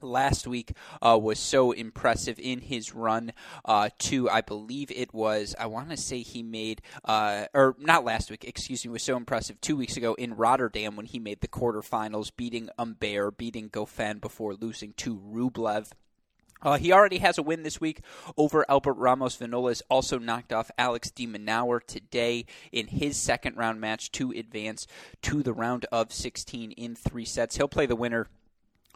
last 0.00 0.46
week 0.46 0.72
uh, 1.02 1.18
was 1.20 1.38
so 1.38 1.72
impressive 1.72 2.38
in 2.38 2.60
his 2.60 2.94
run 2.94 3.32
uh, 3.64 3.90
to, 3.98 4.28
I 4.30 4.40
believe 4.40 4.90
it 4.90 5.12
was, 5.14 5.54
I 5.58 5.66
want 5.66 5.90
to 5.90 5.96
say 5.96 6.20
he 6.20 6.42
made, 6.42 6.82
uh, 7.04 7.46
or 7.54 7.76
not 7.78 8.04
last 8.04 8.30
week, 8.30 8.44
excuse 8.44 8.84
me, 8.84 8.90
was 8.90 9.02
so 9.02 9.16
impressive 9.16 9.60
two 9.60 9.76
weeks 9.76 9.96
ago 9.96 10.14
in 10.14 10.36
Rotterdam 10.36 10.96
when 10.96 11.06
he 11.06 11.18
made 11.18 11.40
the 11.40 11.48
quarterfinals, 11.48 12.30
beating 12.36 12.68
Humbert, 12.78 13.36
beating 13.36 13.70
Goffin 13.70 14.20
before 14.20 14.54
losing 14.54 14.92
to 14.94 15.16
Rublev. 15.16 15.92
Uh, 16.62 16.78
he 16.78 16.92
already 16.92 17.18
has 17.18 17.38
a 17.38 17.42
win 17.42 17.62
this 17.62 17.80
week 17.80 18.00
over 18.36 18.64
Albert 18.68 18.94
Ramos 18.94 19.36
Vinolas. 19.36 19.82
Also 19.90 20.18
knocked 20.18 20.52
off 20.52 20.70
Alex 20.78 21.10
de 21.10 21.26
Minaur 21.26 21.80
today 21.86 22.46
in 22.72 22.86
his 22.86 23.16
second 23.16 23.56
round 23.56 23.80
match 23.80 24.10
to 24.12 24.30
advance 24.32 24.86
to 25.22 25.42
the 25.42 25.52
round 25.52 25.84
of 25.92 26.12
16 26.12 26.72
in 26.72 26.94
three 26.94 27.26
sets. 27.26 27.56
He'll 27.56 27.68
play 27.68 27.86
the 27.86 27.94
winner 27.94 28.28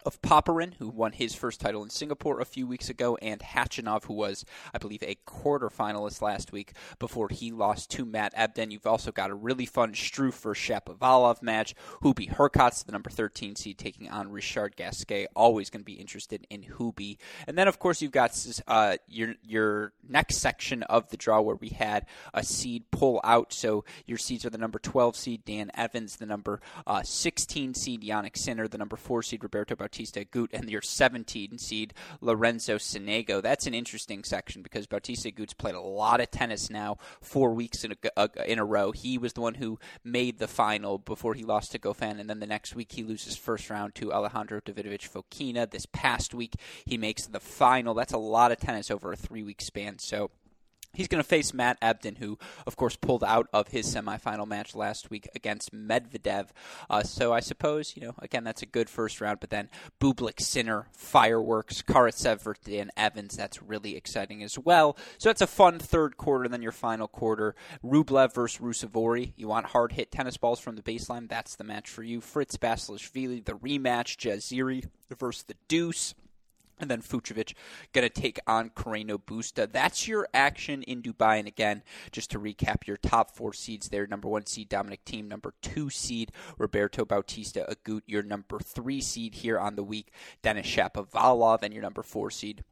of 0.05 0.21
Popyrin, 0.23 0.75
who 0.79 0.89
won 0.89 1.13
his 1.13 1.35
first 1.35 1.61
title 1.61 1.83
in 1.83 1.91
Singapore 1.91 2.41
a 2.41 2.45
few 2.45 2.67
weeks 2.67 2.89
ago, 2.89 3.17
and 3.21 3.41
Khachanov, 3.41 4.05
who 4.05 4.15
was, 4.15 4.45
I 4.73 4.79
believe, 4.79 5.03
a 5.03 5.17
quarterfinalist 5.27 6.23
last 6.23 6.53
week 6.53 6.73
before 6.99 7.29
he 7.29 7.51
lost 7.53 7.91
to 7.93 8.05
Matt 8.05 8.35
Ebden. 8.35 8.73
You've 8.73 8.87
also 8.87 9.13
got 9.13 9.31
a 9.31 9.35
really 9.35 9.67
fun 9.67 9.93
Strufer 9.93 10.55
Shapovalov 10.55 11.43
match. 11.43 11.75
Hubie 12.03 12.33
Hurkacz, 12.35 12.85
the 12.85 12.93
number 12.93 13.11
13 13.11 13.57
seed, 13.57 13.79
taking 13.79 14.09
on 14.09 14.31
Richard 14.31 14.77
Gasquet. 14.77 15.27
Always 15.35 15.71
going 15.71 15.83
to 15.83 15.85
be 15.85 15.95
interested 15.95 16.47
in 16.51 16.63
Hubie. 16.63 17.19
And 17.47 17.57
then, 17.57 17.69
of 17.69 17.79
course, 17.79 18.03
you've 18.03 18.13
got 18.13 18.31
uh, 18.67 18.97
your 19.07 19.35
your 19.43 19.93
next 20.09 20.39
section 20.39 20.83
of 20.85 21.09
the 21.11 21.17
draw 21.17 21.41
where 21.41 21.57
we 21.57 21.71
had 21.71 22.07
a 22.35 22.43
seed 22.43 22.91
pull 22.91 23.21
out. 23.25 23.53
So 23.53 23.85
your 24.07 24.19
seeds 24.19 24.45
are 24.45 24.51
the 24.51 24.59
number 24.59 24.79
12 24.79 25.17
seed 25.17 25.45
Dan 25.45 25.71
Evans, 25.75 26.17
the 26.17 26.27
number 26.27 26.61
uh, 26.87 27.03
16 27.03 27.75
seed 27.75 28.03
Jannik 28.03 28.37
Sinner, 28.37 28.69
the 28.69 28.79
number 28.79 28.97
4 28.97 29.23
seed 29.23 29.43
Roberto 29.43 29.77
Bautista 29.91 30.25
Agut 30.25 30.51
and 30.53 30.71
your 30.71 30.83
17 30.83 31.59
seed 31.59 31.95
Lorenzo 32.21 32.77
Sonego. 32.77 33.43
That's 33.43 33.67
an 33.67 33.75
interesting 33.75 34.23
section 34.23 34.63
because 34.63 34.87
Bautista 34.87 35.33
Agut's 35.33 35.53
played 35.53 35.75
a 35.75 35.81
lot 35.81 36.21
of 36.21 36.31
tennis 36.31 36.71
now, 36.71 36.99
four 37.21 37.53
weeks 37.55 37.83
in 37.83 37.95
a, 38.17 38.31
in 38.47 38.61
a 38.61 38.65
row. 38.65 38.93
He 38.93 39.19
was 39.19 39.33
the 39.33 39.41
one 39.41 39.55
who 39.55 39.81
made 40.05 40.39
the 40.39 40.47
final 40.47 40.99
before 40.99 41.35
he 41.35 41.43
lost 41.43 41.73
to 41.73 41.81
Goffin, 41.81 42.21
and 42.21 42.31
then 42.31 42.39
the 42.39 42.47
next 42.47 42.77
week 42.77 42.93
he 42.93 43.03
loses 43.03 43.37
first 43.37 43.69
round 43.69 43.97
to 43.97 44.13
Alejandro 44.13 44.61
Davidovich 44.61 45.11
Fokina. 45.11 45.69
This 45.69 45.87
past 45.87 46.35
week 46.35 46.55
he 46.85 46.97
makes 46.97 47.27
the 47.27 47.41
final. 47.41 47.93
That's 47.93 48.13
a 48.13 48.19
lot 48.19 48.53
of 48.53 48.59
tennis 48.59 48.93
over 48.93 49.13
a 49.13 49.17
three 49.17 49.43
week 49.43 49.61
span. 49.61 49.99
So 49.99 50.31
He's 50.93 51.09
going 51.09 51.23
to 51.23 51.29
face 51.29 51.55
Matt 51.55 51.81
Ebden, 51.81 52.19
who, 52.19 52.39
of 52.67 52.77
course, 52.77 52.97
pulled 52.97 53.23
out 53.23 53.49
of 53.53 53.69
his 53.69 53.95
semifinal 53.95 54.47
match 54.47 54.75
last 54.75 55.11
week 55.11 55.29
against 55.35 55.73
Medvedev. 55.73 56.49
Uh, 56.89 57.03
so 57.03 57.33
I 57.33 57.41
suppose, 57.41 57.95
you 57.97 58.03
know, 58.03 58.15
again, 58.19 58.45
that's 58.45 58.63
a 58.63 58.67
good 58.67 58.91
first 58.91 59.21
round. 59.21 59.41
But 59.41 59.51
then 59.51 59.69
Bublik, 60.01 60.41
Sinner, 60.41 60.89
Fireworks, 60.93 61.83
Karatsev, 61.83 62.41
and 62.81 62.91
Evans. 62.97 63.37
That's 63.37 63.63
really 63.63 63.97
exciting 63.97 64.43
as 64.43 64.59
well. 64.59 64.97
So 65.19 65.29
that's 65.29 65.43
a 65.43 65.47
fun 65.47 65.79
third 65.79 66.17
quarter. 66.17 66.45
and 66.45 66.53
Then 66.53 66.63
your 66.63 66.73
final 66.73 67.09
quarter, 67.09 67.55
Rublev 67.85 68.35
versus 68.35 68.61
Ruusuvuori. 68.61 69.33
You 69.37 69.49
want 69.49 69.67
hard 69.67 69.93
hit 69.93 70.11
tennis 70.11 70.37
balls 70.37 70.61
from 70.61 70.77
the 70.77 70.83
baseline? 70.83 71.29
That's 71.29 71.57
the 71.57 71.65
match 71.65 71.89
for 71.89 72.03
you. 72.03 72.21
Fritz 72.21 72.57
Basilashvili, 72.57 73.45
the 73.45 73.53
rematch. 73.53 74.17
Jaziri 74.17 74.87
versus 75.19 75.45
the 75.45 75.55
Deuce. 75.69 76.15
And 76.81 76.91
then 76.91 77.03
Fucsovics 77.03 77.55
going 77.93 78.09
to 78.09 78.21
take 78.21 78.39
on 78.47 78.71
Carreno 78.71 79.19
Busta. 79.23 79.71
That's 79.71 80.09
your 80.09 80.29
action 80.33 80.83
in 80.83 81.03
Dubai. 81.03 81.39
And 81.39 81.49
again, 81.49 81.83
just 82.11 82.31
to 82.33 82.41
recap 82.41 82.87
your 82.87 82.97
top 82.97 83.31
four 83.31 83.53
seeds 83.53 83.89
there 83.89 84.07
number 84.07 84.29
one 84.29 84.47
seed 84.47 84.69
Dominic 84.69 85.05
Thiem, 85.05 85.29
number 85.29 85.55
two 85.63 85.91
seed 85.91 86.33
Roberto 86.59 87.05
Bautista 87.05 87.67
Agut, 87.69 88.03
your 88.07 88.23
number 88.23 88.59
three 88.59 89.01
seed 89.01 89.37
here 89.37 89.59
on 89.59 89.77
the 89.77 89.85
week, 89.85 90.13
Denis 90.43 90.67
Shapovalov, 90.67 91.63
and 91.63 91.73
your 91.73 91.83
number 91.83 92.03
four 92.03 92.31
seed 92.31 92.65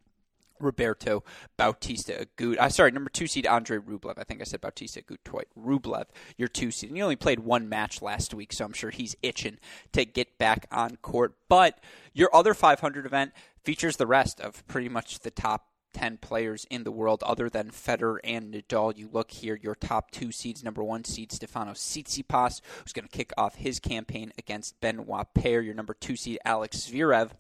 Roberto 0.61 1.25
Bautista 1.57 2.27
Agut. 2.27 2.59
Uh, 2.59 2.69
sorry, 2.69 2.91
number 2.91 3.11
two 3.11 3.27
seed 3.27 3.47
Andre 3.47 3.79
Rublev. 3.79 4.19
I 4.19 4.25
think 4.25 4.41
I 4.41 4.45
said 4.45 4.61
Bautista 4.61 5.03
Agut 5.03 5.19
twice. 5.25 5.47
Rublev, 5.59 6.07
your 6.37 6.49
two 6.49 6.71
seed. 6.71 6.91
And 6.91 6.97
he 6.97 7.03
only 7.03 7.17
played 7.17 7.41
one 7.41 7.69
match 7.69 8.03
last 8.03 8.35
week, 8.35 8.53
so 8.53 8.65
I'm 8.65 8.73
sure 8.73 8.91
he's 8.91 9.17
itching 9.23 9.59
to 9.93 10.05
get 10.05 10.39
back 10.39 10.67
on 10.71 10.97
court. 10.97 11.35
But 11.49 11.79
your 12.13 12.35
other 12.35 12.55
500 12.55 13.07
event 13.07 13.33
features 13.65 13.97
the 13.97 14.07
rest 14.07 14.41
of 14.41 14.67
pretty 14.67 14.89
much 14.89 15.21
the 15.21 15.31
top 15.31 15.69
10 15.95 16.19
players 16.19 16.67
in 16.71 16.85
the 16.85 16.93
world 16.93 17.23
other 17.23 17.49
than 17.49 17.71
Federer 17.71 18.19
and 18.23 18.53
Nadal. 18.53 18.97
You 18.97 19.09
look 19.13 19.31
here, 19.31 19.59
your 19.61 19.75
top 19.75 20.11
two 20.11 20.33
seeds. 20.33 20.63
Number 20.63 20.83
one 20.83 21.05
seed, 21.05 21.33
Stefano 21.33 21.73
Tsitsipas, 21.73 22.61
who's 22.83 22.93
going 22.93 23.09
to 23.09 23.17
kick 23.17 23.33
off 23.37 23.57
his 23.57 23.81
campaign 23.81 24.33
against 24.39 24.81
Benoit 24.81 25.27
Paire. 25.35 25.61
Your 25.61 25.75
number 25.75 25.95
two 25.95 26.17
seed, 26.17 26.39
Alex 26.45 26.89
Zverev 26.91 27.31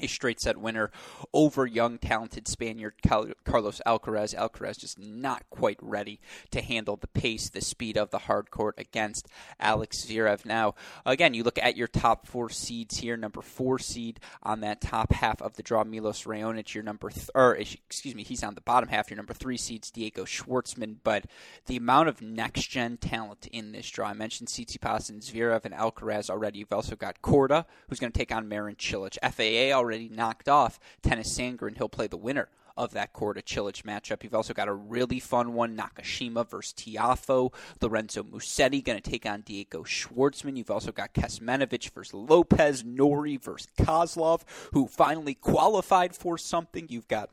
a 0.00 0.06
straight 0.06 0.40
set 0.40 0.56
winner 0.56 0.90
over 1.32 1.66
young, 1.66 1.98
talented 1.98 2.48
Spaniard 2.48 2.94
Carlos 3.02 3.80
Alcaraz. 3.86 4.34
Alcaraz 4.34 4.78
just 4.78 4.98
not 4.98 5.48
quite 5.50 5.78
ready 5.80 6.20
to 6.50 6.62
handle 6.62 6.96
the 6.96 7.06
pace, 7.06 7.48
the 7.48 7.60
speed 7.60 7.96
of 7.96 8.10
the 8.10 8.18
hard 8.18 8.50
court 8.50 8.74
against 8.78 9.28
Alex 9.60 10.04
Zverev. 10.04 10.44
Now, 10.44 10.74
again, 11.04 11.34
you 11.34 11.42
look 11.44 11.58
at 11.58 11.76
your 11.76 11.88
top 11.88 12.26
four 12.26 12.48
seeds 12.48 12.98
here. 12.98 13.16
Number 13.16 13.42
four 13.42 13.78
seed 13.78 14.18
on 14.42 14.60
that 14.60 14.80
top 14.80 15.12
half 15.12 15.42
of 15.42 15.56
the 15.56 15.62
draw, 15.62 15.84
Milos 15.84 16.24
Raonic. 16.24 16.74
Your 16.74 16.84
number, 16.84 17.10
th- 17.10 17.30
or 17.34 17.54
excuse 17.54 18.14
me, 18.14 18.24
he's 18.24 18.42
on 18.42 18.54
the 18.54 18.60
bottom 18.60 18.88
half. 18.88 19.10
Your 19.10 19.16
number 19.16 19.34
three 19.34 19.56
seeds, 19.56 19.90
Diego 19.90 20.24
Schwartzman. 20.24 20.96
But 21.04 21.26
the 21.66 21.76
amount 21.76 22.08
of 22.08 22.22
next 22.22 22.68
gen 22.68 22.96
talent 22.96 23.46
in 23.52 23.72
this 23.72 23.88
draw, 23.90 24.08
I 24.08 24.14
mentioned 24.14 24.48
Tsitsipas 24.48 25.10
and 25.10 25.20
Zverev 25.20 25.64
and 25.64 25.74
Alcaraz 25.74 26.30
already. 26.30 26.60
You've 26.60 26.72
also 26.72 26.96
got 26.96 27.22
Korda, 27.22 27.66
who's 27.88 28.00
going 28.00 28.12
to 28.12 28.18
take 28.18 28.32
on 28.32 28.48
Marin 28.48 28.76
Cilic. 28.76 29.18
FAA 29.22 29.76
already 29.82 30.08
knocked 30.08 30.48
off 30.48 30.78
Tennys 31.02 31.26
Sandgren. 31.26 31.76
He'll 31.76 31.88
play 31.88 32.06
the 32.06 32.16
winner 32.16 32.48
of 32.76 32.92
that 32.92 33.12
Korda 33.12 33.42
Cilic 33.42 33.82
matchup. 33.82 34.22
You've 34.22 34.34
also 34.34 34.54
got 34.54 34.68
a 34.68 34.72
really 34.72 35.20
fun 35.20 35.54
one, 35.54 35.76
Nakashima 35.76 36.48
versus 36.48 36.72
Tiafoe. 36.72 37.52
Lorenzo 37.80 38.22
Musetti 38.22 38.82
going 38.82 39.00
to 39.00 39.10
take 39.10 39.26
on 39.26 39.42
Diego 39.42 39.82
Schwartzman. 39.82 40.56
You've 40.56 40.70
also 40.70 40.92
got 40.92 41.14
Kecmanovic 41.14 41.90
versus 41.90 42.14
Lopez, 42.14 42.84
Norrie 42.84 43.36
versus 43.36 43.68
Kozlov, 43.78 44.42
who 44.72 44.86
finally 44.86 45.34
qualified 45.34 46.14
for 46.14 46.38
something. 46.38 46.86
You've 46.88 47.08
got 47.08 47.30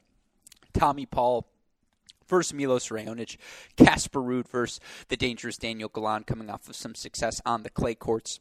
Tommy 0.73 1.05
Paul 1.05 1.47
versus 2.27 2.53
Milos 2.53 2.89
Raonic, 2.89 3.37
Casper 3.77 4.21
Ruud 4.21 4.47
versus 4.47 4.79
the 5.07 5.17
dangerous 5.17 5.57
Daniel 5.57 5.89
Galan 5.89 6.23
coming 6.23 6.49
off 6.49 6.67
of 6.67 6.75
some 6.75 6.95
success 6.95 7.41
on 7.45 7.63
the 7.63 7.69
clay 7.69 7.95
courts 7.95 8.39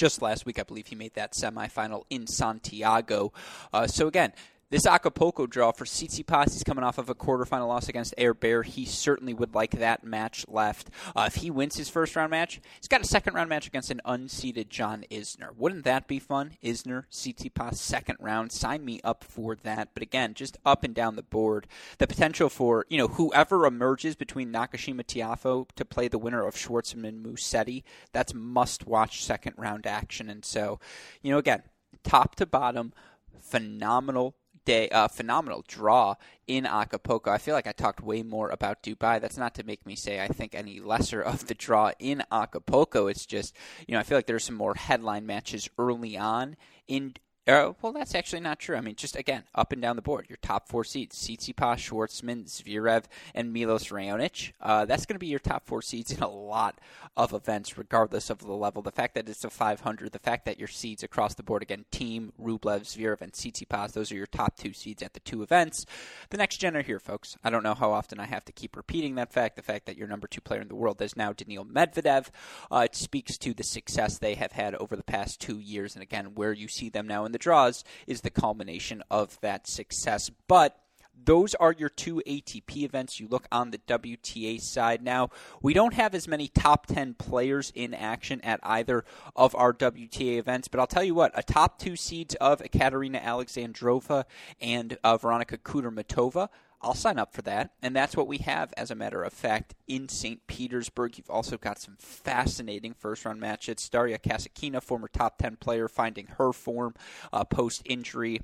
just 0.00 0.22
last 0.22 0.46
week, 0.46 0.58
I 0.58 0.62
believe 0.62 0.86
he 0.86 0.94
made 0.94 1.12
that 1.14 1.34
semifinal 1.34 2.04
in 2.08 2.26
Santiago. 2.26 3.34
Uh, 3.70 3.86
so 3.86 4.08
again, 4.08 4.32
this 4.70 4.86
Acapulco 4.86 5.46
draw 5.46 5.72
for 5.72 5.84
Tsitsipas, 5.84 6.52
he's 6.52 6.62
coming 6.62 6.84
off 6.84 6.98
of 6.98 7.10
a 7.10 7.14
quarterfinal 7.14 7.66
loss 7.66 7.88
against 7.88 8.14
Air 8.16 8.34
Bear. 8.34 8.62
He 8.62 8.84
certainly 8.84 9.34
would 9.34 9.54
like 9.54 9.72
that 9.72 10.04
match 10.04 10.46
left. 10.48 10.90
Uh, 11.14 11.24
if 11.26 11.42
he 11.42 11.50
wins 11.50 11.76
his 11.76 11.88
first 11.88 12.14
round 12.14 12.30
match, 12.30 12.60
he's 12.78 12.88
got 12.88 13.00
a 13.00 13.06
second 13.06 13.34
round 13.34 13.48
match 13.48 13.66
against 13.66 13.90
an 13.90 14.00
unseeded 14.06 14.68
John 14.68 15.04
Isner. 15.10 15.56
Wouldn't 15.56 15.84
that 15.84 16.06
be 16.06 16.20
fun? 16.20 16.52
Isner, 16.62 17.04
Tsitsipas, 17.10 17.74
second 17.74 18.16
round. 18.20 18.52
Sign 18.52 18.84
me 18.84 19.00
up 19.02 19.24
for 19.24 19.56
that. 19.56 19.90
But 19.92 20.04
again, 20.04 20.34
just 20.34 20.56
up 20.64 20.84
and 20.84 20.94
down 20.94 21.16
the 21.16 21.22
board, 21.22 21.66
the 21.98 22.06
potential 22.06 22.48
for 22.48 22.86
you 22.88 22.98
know 22.98 23.08
whoever 23.08 23.66
emerges 23.66 24.14
between 24.14 24.52
Nakashima 24.52 25.04
Tiafoe 25.04 25.66
to 25.74 25.84
play 25.84 26.06
the 26.06 26.18
winner 26.18 26.46
of 26.46 26.54
Schwartzman 26.54 27.08
and 27.08 27.24
Musetti, 27.24 27.82
that's 28.12 28.34
must 28.34 28.86
watch 28.86 29.24
second 29.24 29.54
round 29.56 29.86
action. 29.86 30.30
And 30.30 30.44
so, 30.44 30.78
you 31.22 31.32
know, 31.32 31.38
again, 31.38 31.62
top 32.04 32.36
to 32.36 32.46
bottom, 32.46 32.92
phenomenal 33.40 34.36
day, 34.64 34.88
uh, 34.90 35.08
phenomenal 35.08 35.64
draw 35.66 36.14
in 36.46 36.66
Acapulco. 36.66 37.30
I 37.30 37.38
feel 37.38 37.54
like 37.54 37.66
I 37.66 37.72
talked 37.72 38.02
way 38.02 38.22
more 38.22 38.50
about 38.50 38.82
Dubai. 38.82 39.20
That's 39.20 39.36
not 39.36 39.54
to 39.56 39.64
make 39.64 39.86
me 39.86 39.96
say 39.96 40.20
I 40.20 40.28
think 40.28 40.54
any 40.54 40.80
lesser 40.80 41.20
of 41.22 41.46
the 41.46 41.54
draw 41.54 41.92
in 41.98 42.22
Acapulco. 42.30 43.06
It's 43.06 43.26
just, 43.26 43.54
you 43.86 43.94
know, 43.94 44.00
I 44.00 44.02
feel 44.02 44.18
like 44.18 44.26
there's 44.26 44.44
some 44.44 44.56
more 44.56 44.74
headline 44.74 45.26
matches 45.26 45.68
early 45.78 46.16
on 46.16 46.56
in 46.88 47.14
uh, 47.46 47.72
well, 47.80 47.92
that's 47.92 48.14
actually 48.14 48.40
not 48.40 48.58
true. 48.58 48.76
I 48.76 48.80
mean, 48.80 48.96
just 48.96 49.16
again, 49.16 49.44
up 49.54 49.72
and 49.72 49.80
down 49.80 49.96
the 49.96 50.02
board, 50.02 50.26
your 50.28 50.38
top 50.42 50.68
four 50.68 50.84
seeds: 50.84 51.16
Tsitsipas, 51.16 51.78
Schwartzman, 51.78 52.44
Zverev, 52.44 53.04
and 53.34 53.52
Milos 53.52 53.88
Raonic. 53.88 54.52
Uh, 54.60 54.84
that's 54.84 55.06
going 55.06 55.14
to 55.14 55.20
be 55.20 55.26
your 55.26 55.38
top 55.38 55.66
four 55.66 55.80
seeds 55.80 56.12
in 56.12 56.22
a 56.22 56.28
lot 56.28 56.80
of 57.16 57.32
events, 57.32 57.78
regardless 57.78 58.28
of 58.28 58.38
the 58.38 58.52
level. 58.52 58.82
The 58.82 58.92
fact 58.92 59.14
that 59.14 59.28
it's 59.28 59.44
a 59.44 59.50
500, 59.50 60.12
the 60.12 60.18
fact 60.18 60.44
that 60.44 60.58
your 60.58 60.68
seeds 60.68 61.02
across 61.02 61.34
the 61.34 61.42
board 61.42 61.62
again, 61.62 61.86
Thiem, 61.90 62.32
Rublev, 62.40 62.82
Zverev, 62.82 63.22
and 63.22 63.32
Tsitsipas, 63.32 63.92
those 63.92 64.12
are 64.12 64.16
your 64.16 64.26
top 64.26 64.56
two 64.56 64.74
seeds 64.74 65.02
at 65.02 65.14
the 65.14 65.20
two 65.20 65.42
events. 65.42 65.86
The 66.28 66.36
next 66.36 66.58
gen 66.58 66.76
are 66.76 66.82
here, 66.82 67.00
folks. 67.00 67.38
I 67.42 67.48
don't 67.50 67.62
know 67.62 67.74
how 67.74 67.90
often 67.90 68.20
I 68.20 68.26
have 68.26 68.44
to 68.44 68.52
keep 68.52 68.76
repeating 68.76 69.14
that 69.14 69.32
fact. 69.32 69.56
The 69.56 69.62
fact 69.62 69.86
that 69.86 69.96
your 69.96 70.08
number 70.08 70.28
two 70.28 70.42
player 70.42 70.60
in 70.60 70.68
the 70.68 70.74
world 70.74 71.00
is 71.00 71.16
now 71.16 71.32
Daniil 71.32 71.64
Medvedev, 71.64 72.28
uh, 72.70 72.82
it 72.84 72.94
speaks 72.94 73.38
to 73.38 73.54
the 73.54 73.62
success 73.62 74.18
they 74.18 74.34
have 74.34 74.52
had 74.52 74.74
over 74.74 74.94
the 74.94 75.02
past 75.02 75.40
two 75.40 75.58
years, 75.58 75.94
and 75.94 76.02
again, 76.02 76.34
where 76.34 76.52
you 76.52 76.68
see 76.68 76.90
them 76.90 77.06
now 77.06 77.24
the 77.32 77.38
draws 77.38 77.84
is 78.06 78.20
the 78.20 78.30
culmination 78.30 79.02
of 79.10 79.40
that 79.40 79.66
success. 79.66 80.30
But 80.48 80.76
those 81.24 81.54
are 81.54 81.72
your 81.72 81.88
two 81.88 82.22
ATP 82.26 82.78
events. 82.78 83.20
You 83.20 83.28
look 83.28 83.46
on 83.52 83.70
the 83.70 83.78
WTA 83.78 84.60
side 84.60 85.02
now. 85.02 85.30
We 85.62 85.74
don't 85.74 85.94
have 85.94 86.14
as 86.14 86.28
many 86.28 86.48
top 86.48 86.86
10 86.86 87.14
players 87.14 87.72
in 87.74 87.94
action 87.94 88.40
at 88.42 88.60
either 88.62 89.04
of 89.36 89.54
our 89.54 89.72
WTA 89.72 90.38
events, 90.38 90.68
but 90.68 90.80
I'll 90.80 90.86
tell 90.86 91.04
you 91.04 91.14
what, 91.14 91.32
a 91.34 91.42
top 91.42 91.78
two 91.78 91.96
seeds 91.96 92.34
of 92.36 92.62
Katerina 92.72 93.20
Alexandrova 93.20 94.24
and 94.60 94.98
uh, 95.02 95.16
Veronika 95.16 95.58
Kudermetova 95.58 96.48
I'll 96.82 96.94
sign 96.94 97.18
up 97.18 97.34
for 97.34 97.42
that. 97.42 97.72
And 97.82 97.94
that's 97.94 98.16
what 98.16 98.26
we 98.26 98.38
have, 98.38 98.72
as 98.76 98.90
a 98.90 98.94
matter 98.94 99.22
of 99.22 99.32
fact, 99.32 99.74
in 99.86 100.08
St. 100.08 100.46
Petersburg. 100.46 101.18
You've 101.18 101.30
also 101.30 101.58
got 101.58 101.78
some 101.78 101.96
fascinating 101.98 102.94
first 102.94 103.24
round 103.24 103.38
matches. 103.38 103.88
Daria 103.88 104.18
Kasatkina, 104.18 104.82
former 104.82 105.08
top 105.08 105.38
10 105.38 105.56
player, 105.56 105.88
finding 105.88 106.26
her 106.38 106.52
form 106.52 106.94
uh, 107.32 107.44
post 107.44 107.82
injury. 107.84 108.40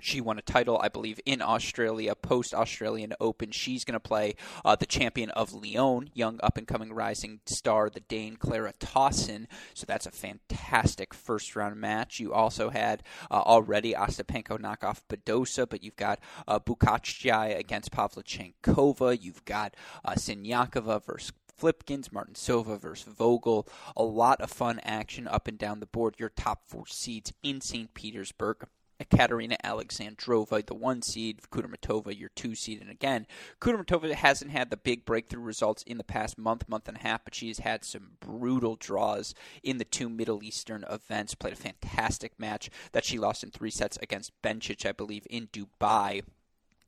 She 0.00 0.20
won 0.20 0.38
a 0.38 0.42
title, 0.42 0.78
I 0.82 0.88
believe, 0.88 1.20
in 1.24 1.40
Australia, 1.40 2.14
post 2.14 2.52
Australian 2.52 3.14
Open. 3.20 3.52
She's 3.52 3.84
going 3.84 3.94
to 3.94 4.00
play 4.00 4.34
uh, 4.64 4.76
the 4.76 4.86
champion 4.86 5.30
of 5.30 5.54
Lyon, 5.54 6.10
young 6.12 6.40
up 6.42 6.58
and 6.58 6.66
coming 6.66 6.92
rising 6.92 7.40
star, 7.46 7.88
the 7.88 8.00
Dane 8.00 8.36
Clara 8.36 8.74
Tauson. 8.78 9.46
So 9.72 9.86
that's 9.86 10.06
a 10.06 10.10
fantastic 10.10 11.14
first 11.14 11.56
round 11.56 11.80
match. 11.80 12.20
You 12.20 12.34
also 12.34 12.70
had 12.70 13.02
uh, 13.30 13.34
already 13.34 13.94
Ostapenko 13.94 14.60
knock 14.60 14.84
off 14.84 15.06
Badosa, 15.08 15.66
but 15.68 15.82
you've 15.82 15.96
got 15.96 16.18
uh, 16.46 16.58
Bukacsai 16.58 17.58
against 17.58 17.92
Pavlyuchenkova. 17.92 19.22
You've 19.22 19.44
got 19.44 19.74
uh, 20.04 20.14
Siniakova 20.14 21.04
versus 21.04 21.32
Flipkens, 21.56 22.08
Martincova 22.08 22.80
versus 22.80 23.12
Vogel. 23.12 23.68
A 23.96 24.02
lot 24.02 24.40
of 24.40 24.50
fun 24.50 24.80
action 24.82 25.28
up 25.28 25.48
and 25.48 25.56
down 25.56 25.80
the 25.80 25.86
board. 25.86 26.16
Your 26.18 26.30
top 26.30 26.62
four 26.66 26.86
seeds 26.86 27.32
in 27.42 27.60
St. 27.60 27.94
Petersburg. 27.94 28.66
Katerina 29.10 29.56
Alexandrova, 29.64 30.64
the 30.64 30.74
one 30.74 31.02
seed, 31.02 31.40
Kudermetova, 31.50 32.18
your 32.18 32.30
two 32.34 32.54
seed. 32.54 32.80
And 32.80 32.90
again, 32.90 33.26
Kudermetova 33.60 34.12
hasn't 34.14 34.50
had 34.50 34.70
the 34.70 34.76
big 34.76 35.04
breakthrough 35.04 35.42
results 35.42 35.82
in 35.82 35.98
the 35.98 36.04
past 36.04 36.38
month, 36.38 36.68
month 36.68 36.88
and 36.88 36.96
a 36.96 37.00
half, 37.00 37.24
but 37.24 37.34
she 37.34 37.48
has 37.48 37.58
had 37.58 37.84
some 37.84 38.12
brutal 38.20 38.76
draws 38.76 39.34
in 39.62 39.78
the 39.78 39.84
two 39.84 40.08
Middle 40.08 40.42
Eastern 40.42 40.84
events. 40.88 41.34
Played 41.34 41.54
a 41.54 41.56
fantastic 41.56 42.38
match 42.38 42.70
that 42.92 43.04
she 43.04 43.18
lost 43.18 43.42
in 43.42 43.50
three 43.50 43.70
sets 43.70 43.98
against 44.00 44.32
Bencic, 44.42 44.86
I 44.86 44.92
believe, 44.92 45.26
in 45.28 45.48
Dubai. 45.48 46.22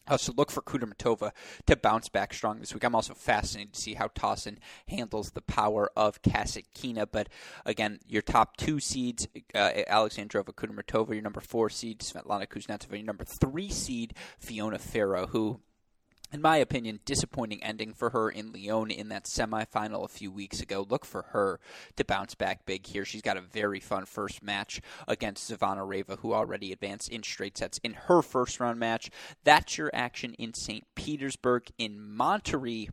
Uh, 0.08 0.16
so 0.16 0.32
look 0.36 0.50
for 0.50 0.62
Kudermetova 0.62 1.32
to 1.66 1.76
bounce 1.76 2.08
back 2.08 2.32
strong 2.32 2.60
this 2.60 2.72
week. 2.72 2.84
I'm 2.84 2.94
also 2.94 3.14
fascinated 3.14 3.74
to 3.74 3.80
see 3.80 3.94
how 3.94 4.08
Tauson 4.08 4.58
handles 4.88 5.30
the 5.30 5.42
power 5.42 5.90
of 5.96 6.22
Kasatkina. 6.22 7.06
But 7.10 7.28
again, 7.64 8.00
your 8.06 8.22
top 8.22 8.56
two 8.56 8.80
seeds, 8.80 9.28
uh, 9.54 9.70
Alexandrova 9.88 10.54
Kudermetova, 10.54 11.10
your 11.10 11.22
number 11.22 11.40
four 11.40 11.70
seed, 11.70 12.00
Svetlana 12.00 12.46
Kuznetsova, 12.46 12.92
your 12.92 13.02
number 13.02 13.24
three 13.24 13.70
seed, 13.70 14.14
Fiona 14.38 14.78
Ferro, 14.78 15.26
who 15.26 15.60
in 16.32 16.42
my 16.42 16.56
opinion, 16.56 17.00
disappointing 17.04 17.62
ending 17.62 17.94
for 17.94 18.10
her 18.10 18.28
in 18.28 18.52
Lyon 18.52 18.90
in 18.90 19.08
that 19.08 19.24
semifinal 19.24 20.04
a 20.04 20.08
few 20.08 20.30
weeks 20.30 20.60
ago. 20.60 20.86
Look 20.88 21.04
for 21.04 21.22
her 21.30 21.60
to 21.96 22.04
bounce 22.04 22.34
back 22.34 22.66
big 22.66 22.86
here. 22.86 23.04
She's 23.04 23.22
got 23.22 23.36
a 23.36 23.40
very 23.42 23.80
fun 23.80 24.06
first 24.06 24.42
match 24.42 24.80
against 25.06 25.50
Zvonareva, 25.50 26.18
who 26.18 26.34
already 26.34 26.72
advanced 26.72 27.08
in 27.10 27.22
straight 27.22 27.56
sets 27.56 27.78
in 27.84 27.94
her 27.94 28.22
first 28.22 28.60
round 28.60 28.80
match. 28.80 29.10
That's 29.44 29.78
your 29.78 29.90
action 29.94 30.34
in 30.34 30.54
St. 30.54 30.84
Petersburg. 30.94 31.68
In 31.78 31.98
Monterrey, 31.98 32.88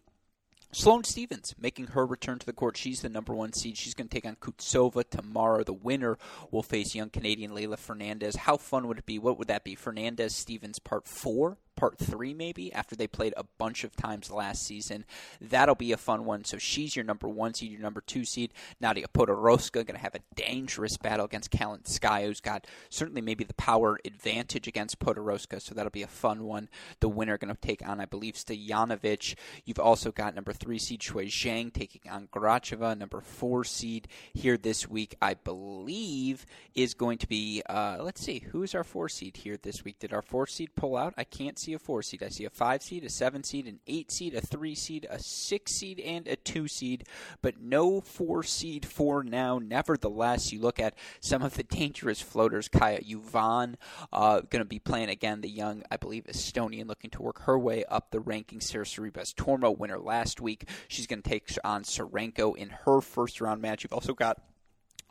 Sloane 0.73 1.03
Stevens 1.03 1.53
making 1.59 1.87
her 1.87 2.03
return 2.03 2.39
to 2.39 2.45
the 2.45 2.53
court. 2.53 2.77
She's 2.77 3.01
the 3.01 3.09
number 3.09 3.33
one 3.33 3.53
seed. 3.53 3.77
She's 3.77 3.93
going 3.93 4.07
to 4.07 4.13
take 4.13 4.25
on 4.25 4.35
Kutsova 4.35 5.07
tomorrow. 5.07 5.63
The 5.63 5.73
winner 5.73 6.17
will 6.49 6.63
face 6.63 6.95
young 6.95 7.11
Canadian 7.11 7.51
Leylah 7.51 7.77
Fernandez. 7.77 8.35
How 8.35 8.57
fun 8.57 8.87
would 8.87 8.97
it 8.97 9.05
be? 9.05 9.19
What 9.19 9.37
would 9.37 9.49
that 9.49 9.63
be? 9.63 9.75
Fernandez 9.75 10.35
Stevens 10.35 10.79
part 10.79 11.07
four? 11.07 11.57
Part 11.75 11.97
three, 11.97 12.33
maybe, 12.33 12.71
after 12.71 12.95
they 12.95 13.07
played 13.07 13.33
a 13.35 13.45
bunch 13.57 13.83
of 13.83 13.95
times 13.95 14.31
last 14.31 14.63
season. 14.65 15.05
That'll 15.41 15.75
be 15.75 15.91
a 15.91 15.97
fun 15.97 16.25
one. 16.25 16.45
So 16.45 16.57
she's 16.57 16.95
your 16.95 17.03
number 17.03 17.27
one 17.27 17.53
seed, 17.53 17.71
your 17.71 17.81
number 17.81 18.01
two 18.01 18.25
seed. 18.25 18.53
Nadia 18.79 19.07
Podoroska 19.07 19.73
going 19.73 19.87
to 19.87 19.97
have 19.97 20.15
a 20.15 20.35
dangerous 20.35 20.97
battle 20.97 21.25
against 21.25 21.51
Kalinskaya, 21.51 22.27
who's 22.27 22.41
got 22.41 22.67
certainly 22.89 23.21
maybe 23.21 23.43
the 23.43 23.53
power 23.55 23.99
advantage 24.05 24.67
against 24.67 24.99
Podoroska. 24.99 25.61
So 25.61 25.73
that'll 25.73 25.89
be 25.89 26.03
a 26.03 26.07
fun 26.07 26.43
one. 26.43 26.69
The 26.99 27.09
winner 27.09 27.37
going 27.37 27.53
to 27.53 27.59
take 27.59 27.87
on, 27.87 27.99
I 27.99 28.05
believe, 28.05 28.35
Stojanovic. 28.35 29.35
You've 29.65 29.79
also 29.79 30.11
got 30.11 30.35
number 30.35 30.53
three 30.53 30.79
seed 30.79 31.01
Shuai 31.01 31.27
Zhang 31.27 31.73
taking 31.73 32.09
on 32.11 32.27
Gracheva. 32.27 32.97
Number 32.97 33.21
four 33.21 33.63
seed 33.63 34.07
here 34.33 34.57
this 34.57 34.87
week, 34.87 35.15
I 35.21 35.33
believe, 35.33 36.45
is 36.75 36.93
going 36.93 37.17
to 37.17 37.27
be, 37.27 37.61
uh, 37.67 37.97
let's 38.01 38.21
see, 38.21 38.39
who 38.51 38.63
is 38.63 38.75
our 38.75 38.83
four 38.83 39.09
seed 39.09 39.37
here 39.37 39.57
this 39.57 39.83
week? 39.83 39.99
Did 39.99 40.13
our 40.13 40.21
four 40.21 40.47
seed 40.47 40.75
pull 40.75 40.95
out? 40.95 41.13
I 41.17 41.23
can't 41.23 41.57
see 41.63 41.73
a 41.73 41.79
four 41.79 42.01
seed. 42.01 42.23
I 42.23 42.29
see 42.29 42.45
a 42.45 42.49
five 42.49 42.83
seed, 42.83 43.03
a 43.03 43.09
seven 43.09 43.43
seed, 43.43 43.67
an 43.67 43.79
eight 43.87 44.11
seed, 44.11 44.35
a 44.35 44.41
three 44.41 44.75
seed, 44.75 45.07
a 45.09 45.19
six 45.19 45.73
seed, 45.73 45.99
and 45.99 46.27
a 46.27 46.35
two 46.35 46.67
seed, 46.67 47.05
but 47.41 47.61
no 47.61 48.01
four 48.01 48.43
seed 48.43 48.85
for 48.85 49.23
now. 49.23 49.59
Nevertheless, 49.59 50.51
you 50.51 50.59
look 50.59 50.79
at 50.79 50.95
some 51.19 51.41
of 51.41 51.55
the 51.55 51.63
dangerous 51.63 52.21
floaters. 52.21 52.67
Kaja 52.67 53.07
Juvan 53.07 53.75
uh, 54.11 54.41
going 54.41 54.61
to 54.61 54.65
be 54.65 54.79
playing 54.79 55.09
again. 55.09 55.41
The 55.41 55.49
young, 55.49 55.83
I 55.89 55.97
believe, 55.97 56.25
Estonian 56.25 56.87
looking 56.87 57.11
to 57.11 57.21
work 57.21 57.41
her 57.43 57.57
way 57.57 57.83
up 57.85 58.11
the 58.11 58.19
rankings. 58.19 58.63
Sarah 58.63 58.85
Sorribes 58.85 59.33
Tormo 59.33 59.77
winner 59.77 59.99
last 59.99 60.41
week. 60.41 60.67
She's 60.87 61.07
going 61.07 61.21
to 61.21 61.29
take 61.29 61.57
on 61.63 61.83
Serenko 61.83 62.55
in 62.55 62.69
her 62.85 63.01
first 63.01 63.41
round 63.41 63.61
match. 63.61 63.83
You've 63.83 63.93
also 63.93 64.13
got 64.13 64.41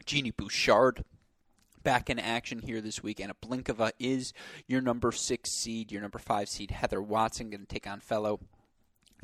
Genie 0.05 0.33
Bouchard 0.33 1.05
back 1.83 2.11
in 2.11 2.19
action 2.19 2.61
here 2.61 2.81
this 2.81 3.03
week. 3.03 3.21
Anna 3.21 3.35
Blinkova 3.35 3.93
is 3.99 4.33
your 4.67 4.81
number 4.81 5.13
six 5.13 5.51
seed, 5.51 5.93
your 5.93 6.03
number 6.03 6.19
five 6.19 6.49
seed. 6.49 6.71
Heather 6.71 7.03
Watson 7.03 7.51
going 7.51 7.63
to 7.63 7.67
take 7.67 7.87
on 7.87 8.01
fellow 8.01 8.41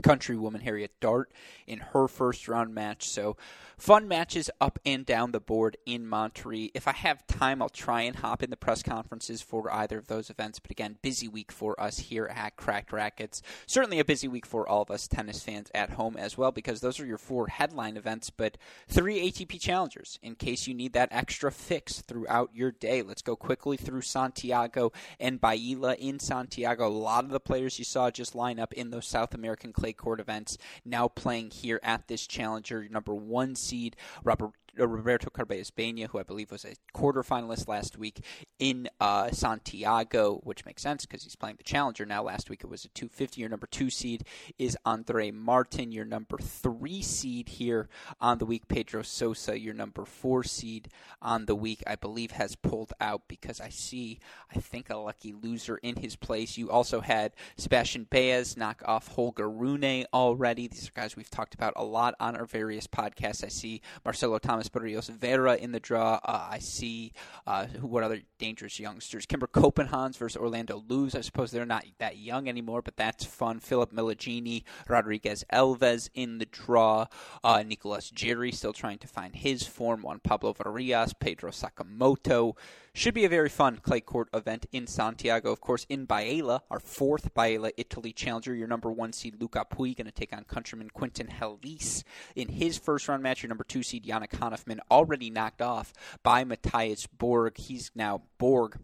countrywoman 0.03 0.63
Harriet 0.63 0.93
Dart 1.01 1.31
in 1.67 1.79
her 1.79 2.09
first 2.09 2.49
round 2.49 2.75
match. 2.75 3.09
So 3.09 3.37
fun 3.77 4.09
matches 4.09 4.51
up 4.61 4.79
and 4.85 5.05
down 5.05 5.33
the 5.33 5.41
board 5.41 5.77
in 5.87 6.05
Monterrey. 6.05 6.71
If 6.75 6.89
I 6.89 6.93
have 6.93 7.27
time, 7.27 7.63
I'll 7.63 7.69
try 7.69 8.03
and 8.03 8.17
hop 8.17 8.43
in 8.43 8.51
the 8.51 8.57
press 8.57 8.83
conferences 8.83 9.43
for 9.43 9.73
either 9.73 9.99
of 9.99 10.09
those 10.09 10.31
events. 10.31 10.59
But 10.59 10.71
again, 10.71 10.99
busy 11.03 11.29
week 11.29 11.53
for 11.53 11.81
us 11.81 11.99
here 11.99 12.27
at 12.27 12.57
Cracked 12.57 12.93
Racquets. 12.93 13.43
Certainly 13.67 13.99
a 13.99 14.05
busy 14.05 14.29
week 14.29 14.47
for 14.47 14.69
all 14.69 14.83
of 14.83 14.91
us 14.91 15.09
tennis 15.09 15.43
fans 15.43 15.71
at 15.75 15.91
home 15.91 16.17
as 16.17 16.37
well, 16.39 16.53
because 16.53 16.81
those 16.81 17.01
are 17.01 17.07
your 17.07 17.19
four 17.19 17.49
headline 17.49 17.97
events, 17.97 18.31
but 18.31 18.57
three 18.89 19.31
ATP 19.31 19.61
challengers 19.61 20.19
in 20.23 20.35
case 20.35 20.67
you 20.67 20.75
need 20.75 20.93
that 20.93 21.09
extra 21.11 21.51
fix 21.51 22.01
throughout 22.01 22.51
your 22.55 22.71
day. 22.73 23.03
Let's 23.03 23.23
go 23.23 23.37
quickly 23.37 23.77
through 23.77 24.03
Santiago 24.03 24.93
and 25.19 25.41
Biella 25.41 25.97
in 25.97 26.19
Santiago. 26.19 26.87
A 26.87 26.89
lot 26.89 27.25
of 27.25 27.31
the 27.31 27.41
players 27.41 27.79
you 27.79 27.85
saw 27.85 28.11
just 28.11 28.35
line 28.35 28.59
up 28.59 28.73
in 28.73 28.91
those 28.91 29.07
South 29.07 29.35
American 29.35 29.73
clay 29.73 29.88
court 29.93 30.21
events 30.21 30.59
now 30.85 31.09
playing 31.09 31.51
here 31.51 31.81
at 31.83 32.09
this 32.09 32.27
challenger. 32.27 32.89
Number 32.89 33.15
one 33.15 33.55
seed, 33.55 33.97
Robert 34.25 34.53
Roberto 34.87 35.31
Carballes 35.31 35.75
Baena, 35.75 36.07
who 36.09 36.19
I 36.19 36.23
believe 36.23 36.51
was 36.51 36.65
a 36.65 36.75
quarterfinalist 36.95 37.69
last 37.69 37.99
week 37.99 38.21
in 38.59 38.89
uh, 39.01 39.31
Santiago, 39.31 40.41
which 40.45 40.65
makes 40.65 40.83
sense 40.83 41.07
because 41.07 41.25
he's 41.25 41.37
playing 41.37 41.57
the 41.57 41.65
challenger 41.65 42.05
now. 42.05 42.23
Last 42.23 42.51
week 42.51 42.63
it 42.63 42.71
was 42.71 42.85
a 42.85 42.89
250. 42.89 43.41
Your 43.41 43.51
number 43.51 43.67
two 43.67 43.91
seed 43.91 44.25
is 44.59 44.77
Andre 44.85 45.31
Martin. 45.31 45.93
Your 45.93 46.05
number 46.05 46.39
three 46.39 47.03
seed 47.03 47.49
here 47.49 47.89
on 48.21 48.39
the 48.39 48.47
week, 48.47 48.69
Pedro 48.69 49.03
Sosa. 49.03 49.59
Your 49.59 49.75
number 49.75 50.05
four 50.05 50.45
seed 50.45 50.89
on 51.21 51.47
the 51.47 51.55
week, 51.55 51.83
I 51.87 51.97
believe, 51.97 52.33
has 52.33 52.57
pulled 52.57 52.93
out 53.01 53.23
because 53.29 53.61
I 53.61 53.69
see, 53.69 54.19
I 54.55 54.61
think, 54.61 54.91
a 54.91 54.97
lucky 54.97 55.33
loser 55.33 55.79
in 55.79 55.97
his 55.97 56.17
place. 56.17 56.57
You 56.57 56.71
also 56.71 57.01
had 57.01 57.33
Sebastian 57.57 58.07
Baez 58.11 58.57
knock 58.57 58.83
off 58.85 59.09
Holger 59.09 59.51
Rune 59.51 60.07
already. 60.13 60.69
These 60.69 60.89
are 60.89 61.01
guys 61.01 61.17
we've 61.17 61.31
talked 61.31 61.55
about 61.55 61.73
a 61.77 61.85
lot 61.85 62.15
on 62.21 62.37
our 62.37 62.47
various 62.47 62.87
podcasts. 62.87 63.45
I 63.45 63.49
see 63.49 63.83
Marcelo 64.05 64.39
Thomas 64.39 64.68
Barrios 64.69 65.09
Vera 65.09 65.55
in 65.57 65.73
the 65.73 65.81
draw. 65.81 66.21
Uh, 66.25 66.49
I 66.51 66.59
see 66.59 67.13
uh, 67.47 67.67
what 67.81 68.03
other 68.03 68.21
dangerous 68.39 68.79
youngsters? 68.79 69.27
Kimber 69.27 69.47
Copenhagen 69.47 70.13
versus 70.13 70.37
Orlando 70.37 70.83
Luz. 70.89 71.15
I 71.15 71.21
suppose 71.21 71.51
they're 71.51 71.67
not 71.67 71.85
that 71.99 72.17
young 72.17 72.49
anymore, 72.49 72.83
but 72.83 72.97
that's 72.97 73.25
fun. 73.25 73.61
Philip 73.61 73.93
Meligeni, 73.93 74.65
Rodriguez 74.89 75.45
Elves 75.51 76.11
in 76.15 76.39
the 76.39 76.47
draw. 76.47 77.07
Uh, 77.43 77.63
Nicolas 77.67 78.11
Jarry 78.11 78.53
still 78.53 78.73
trying 78.73 78.99
to 78.99 79.09
find 79.09 79.35
his 79.35 79.67
form. 79.67 80.03
Juan 80.03 80.21
Pablo 80.21 80.55
Varillas, 80.55 81.13
Pedro 81.19 81.51
Sakamoto. 81.51 82.57
Should 82.99 83.15
be 83.15 83.25
a 83.25 83.29
very 83.29 83.49
fun 83.49 83.77
clay 83.77 84.01
court 84.01 84.29
event 84.35 84.67
in 84.73 84.89
Santiago. 84.89 85.53
Of 85.53 85.61
course, 85.61 85.87
in 85.89 86.05
Biella, 86.05 86.63
our 86.69 86.81
fourth 86.81 87.33
Biella 87.33 87.71
Italy 87.77 88.13
challenger, 88.13 88.53
your 88.53 88.67
number 88.67 88.91
one 88.91 89.13
seed 89.13 89.41
Luca 89.41 89.65
Pouille 89.71 89.97
going 89.97 90.07
to 90.07 90.11
take 90.11 90.37
on 90.37 90.43
countryman 90.43 90.91
Quentin 90.91 91.29
Halys 91.29 92.03
in 92.35 92.49
his 92.49 92.77
first 92.77 93.07
round 93.07 93.23
match. 93.23 93.41
Your 93.41 93.51
number 93.51 93.63
two 93.63 93.85
seed 93.85 94.05
Yannick 94.05 94.31
Hanfmann 94.31 94.81
already 94.91 95.31
knocked 95.31 95.63
off 95.63 95.93
by 96.25 96.43
Matthias 96.43 97.07
Borg. 97.07 97.57
He's 97.57 97.93
now 97.95 98.23
Borg 98.37 98.81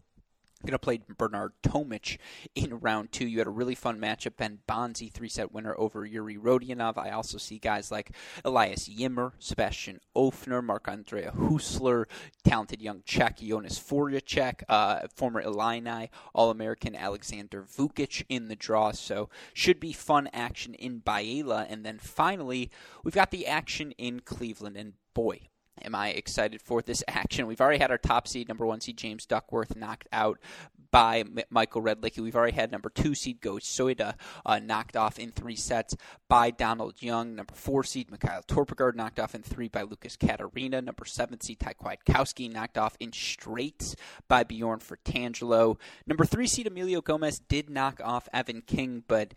going 0.65 0.73
to 0.73 0.79
play 0.79 0.99
Bernard 1.17 1.53
Tomic 1.63 2.17
in 2.55 2.79
round 2.79 3.11
two. 3.11 3.27
You 3.27 3.39
had 3.39 3.47
a 3.47 3.51
really 3.51 3.75
fun 3.75 3.99
matchup. 3.99 4.37
Ben 4.37 4.59
Bonzi, 4.67 5.11
three 5.11 5.29
set 5.29 5.51
winner 5.51 5.75
over 5.77 6.05
Yuri 6.05 6.37
Rodionov. 6.37 6.97
I 6.97 7.11
also 7.11 7.37
see 7.37 7.59
guys 7.59 7.91
like 7.91 8.11
Elias 8.43 8.89
Ymer, 8.89 9.33
Sebastian 9.39 9.99
Ofner, 10.15 10.63
Marc-Andrea 10.63 11.31
Hüsler, 11.31 12.05
talented 12.43 12.81
young 12.81 13.01
Czech 13.05 13.37
Jonas 13.37 13.79
Forejtek, 13.79 14.63
uh, 14.69 15.07
former 15.13 15.41
Illini 15.41 16.09
All 16.33 16.49
American 16.49 16.95
Alexander 16.95 17.63
Vukic 17.63 18.23
in 18.29 18.47
the 18.47 18.55
draw. 18.55 18.91
So 18.91 19.29
should 19.53 19.79
be 19.79 19.93
fun 19.93 20.29
action 20.33 20.73
in 20.73 21.01
Biella. 21.01 21.65
And 21.69 21.85
then 21.85 21.99
finally, 21.99 22.69
we've 23.03 23.15
got 23.15 23.31
the 23.31 23.47
action 23.47 23.91
in 23.91 24.21
Cleveland. 24.21 24.77
And 24.77 24.93
boy, 25.13 25.49
am 25.83 25.95
I 25.95 26.09
excited 26.09 26.61
for 26.61 26.81
this 26.81 27.03
action. 27.07 27.47
We've 27.47 27.61
already 27.61 27.79
had 27.79 27.91
our 27.91 27.97
top 27.97 28.27
seed, 28.27 28.47
number 28.47 28.65
one 28.65 28.81
seed 28.81 28.97
James 28.97 29.25
Duckworth, 29.25 29.75
knocked 29.75 30.07
out 30.11 30.39
by 30.91 31.19
M- 31.19 31.39
Michael 31.49 31.81
Redlicki. 31.81 32.19
We've 32.19 32.35
already 32.35 32.55
had 32.55 32.71
number 32.71 32.89
two 32.89 33.15
seed 33.15 33.41
Go 33.41 33.55
Soeda 33.55 34.15
uh, 34.45 34.59
knocked 34.59 34.95
off 34.95 35.19
in 35.19 35.31
three 35.31 35.55
sets 35.55 35.95
by 36.29 36.51
Donald 36.51 37.01
Young. 37.01 37.35
Number 37.35 37.53
four 37.53 37.83
seed 37.83 38.09
Mikael 38.09 38.41
Torpegaard 38.47 38.95
knocked 38.95 39.19
off 39.19 39.35
in 39.35 39.41
three 39.41 39.67
by 39.67 39.81
Lucas 39.81 40.15
Caterina. 40.15 40.81
Number 40.81 41.05
seven 41.05 41.41
seed 41.41 41.59
Ty 41.59 41.73
Kwiatkowski 41.73 42.51
knocked 42.51 42.77
off 42.77 42.95
in 42.99 43.11
straights 43.11 43.95
by 44.27 44.43
Bjorn 44.43 44.79
Fratangelo. 44.79 45.77
Number 46.07 46.25
three 46.25 46.47
seed 46.47 46.67
Emilio 46.67 47.01
Gomez 47.01 47.39
did 47.39 47.69
knock 47.69 47.99
off 48.03 48.29
Evan 48.33 48.61
King, 48.61 49.03
but 49.07 49.33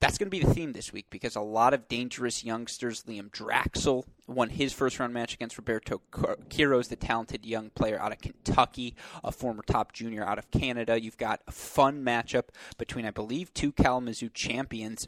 that's 0.00 0.16
going 0.16 0.28
to 0.28 0.30
be 0.30 0.42
the 0.42 0.52
theme 0.52 0.72
this 0.72 0.92
week 0.94 1.06
because 1.10 1.36
a 1.36 1.40
lot 1.40 1.74
of 1.74 1.86
dangerous 1.86 2.42
youngsters. 2.42 3.04
Liam 3.04 3.30
Draxl 3.30 4.04
won 4.26 4.48
his 4.48 4.72
first 4.72 4.98
round 4.98 5.12
match 5.12 5.34
against 5.34 5.58
Roberto 5.58 6.00
Quiros, 6.10 6.88
the 6.88 6.96
talented 6.96 7.44
young 7.44 7.70
player 7.70 8.00
out 8.00 8.12
of 8.12 8.18
Kentucky, 8.18 8.94
a 9.22 9.30
former 9.30 9.62
top 9.62 9.92
junior 9.92 10.24
out 10.24 10.38
of 10.38 10.50
Canada. 10.50 11.00
You've 11.00 11.18
got 11.18 11.42
a 11.46 11.52
fun 11.52 12.02
matchup 12.02 12.44
between, 12.78 13.04
I 13.04 13.10
believe, 13.10 13.52
two 13.52 13.72
Kalamazoo 13.72 14.30
champions 14.30 15.06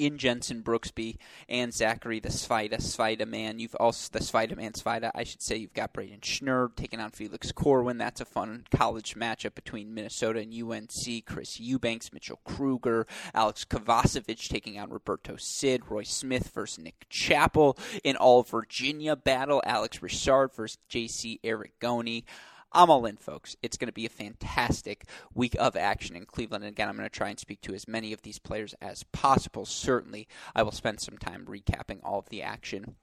in 0.00 0.16
Jenson 0.16 0.62
Brooksby 0.62 1.16
and 1.48 1.74
Zachary 1.74 2.20
the 2.20 2.30
Svida 2.30 2.76
Svida 2.76 3.28
man. 3.28 3.58
You've 3.58 3.76
also 3.78 4.08
the 4.10 4.24
Svida 4.24 4.56
man 4.56 4.72
Svida. 4.72 5.10
I 5.14 5.24
should 5.24 5.42
say 5.42 5.56
you've 5.56 5.74
got 5.74 5.92
Braden 5.92 6.20
Schnurr 6.20 6.74
taking 6.74 7.00
on 7.00 7.10
Felix 7.10 7.52
Corwin. 7.52 7.98
That's 7.98 8.22
a 8.22 8.24
fun 8.24 8.64
college 8.70 9.14
matchup 9.14 9.54
between 9.54 9.92
Minnesota 9.92 10.40
and 10.40 10.54
UNC. 10.54 11.26
Chris 11.26 11.60
Eubanks, 11.60 12.12
Mitchell 12.12 12.40
Krueger, 12.44 13.06
Alex 13.34 13.66
Kovacevic 13.66 14.48
taking 14.48 14.78
on 14.78 14.88
Roberto 14.88 15.36
Cid. 15.36 15.90
Roy 15.90 16.04
Smith 16.04 16.50
versus 16.54 16.82
Nick 16.82 17.04
Chappell 17.10 17.76
in 18.02 18.16
all 18.16 18.42
Virginia 18.42 19.16
battle. 19.16 19.62
Alex 19.66 20.02
Richard 20.02 20.54
versus 20.54 20.78
J.C. 20.88 21.40
Aragone. 21.44 22.24
I'm 22.72 22.90
all 22.90 23.06
in, 23.06 23.16
folks. 23.16 23.56
It's 23.62 23.76
going 23.76 23.88
to 23.88 23.92
be 23.92 24.06
a 24.06 24.10
fantastic 24.10 25.04
week 25.34 25.56
of 25.58 25.76
action 25.76 26.14
in 26.14 26.24
Cleveland. 26.24 26.64
And 26.64 26.72
again, 26.72 26.88
I'm 26.88 26.96
going 26.96 27.08
to 27.08 27.14
try 27.14 27.28
and 27.28 27.38
speak 27.38 27.60
to 27.62 27.74
as 27.74 27.88
many 27.88 28.12
of 28.12 28.22
these 28.22 28.38
players 28.38 28.74
as 28.80 29.02
possible. 29.04 29.66
Certainly, 29.66 30.28
I 30.54 30.62
will 30.62 30.72
spend 30.72 31.00
some 31.00 31.18
time 31.18 31.46
recapping 31.46 31.98
all 32.02 32.20
of 32.20 32.28
the 32.28 32.42
action 32.42 32.96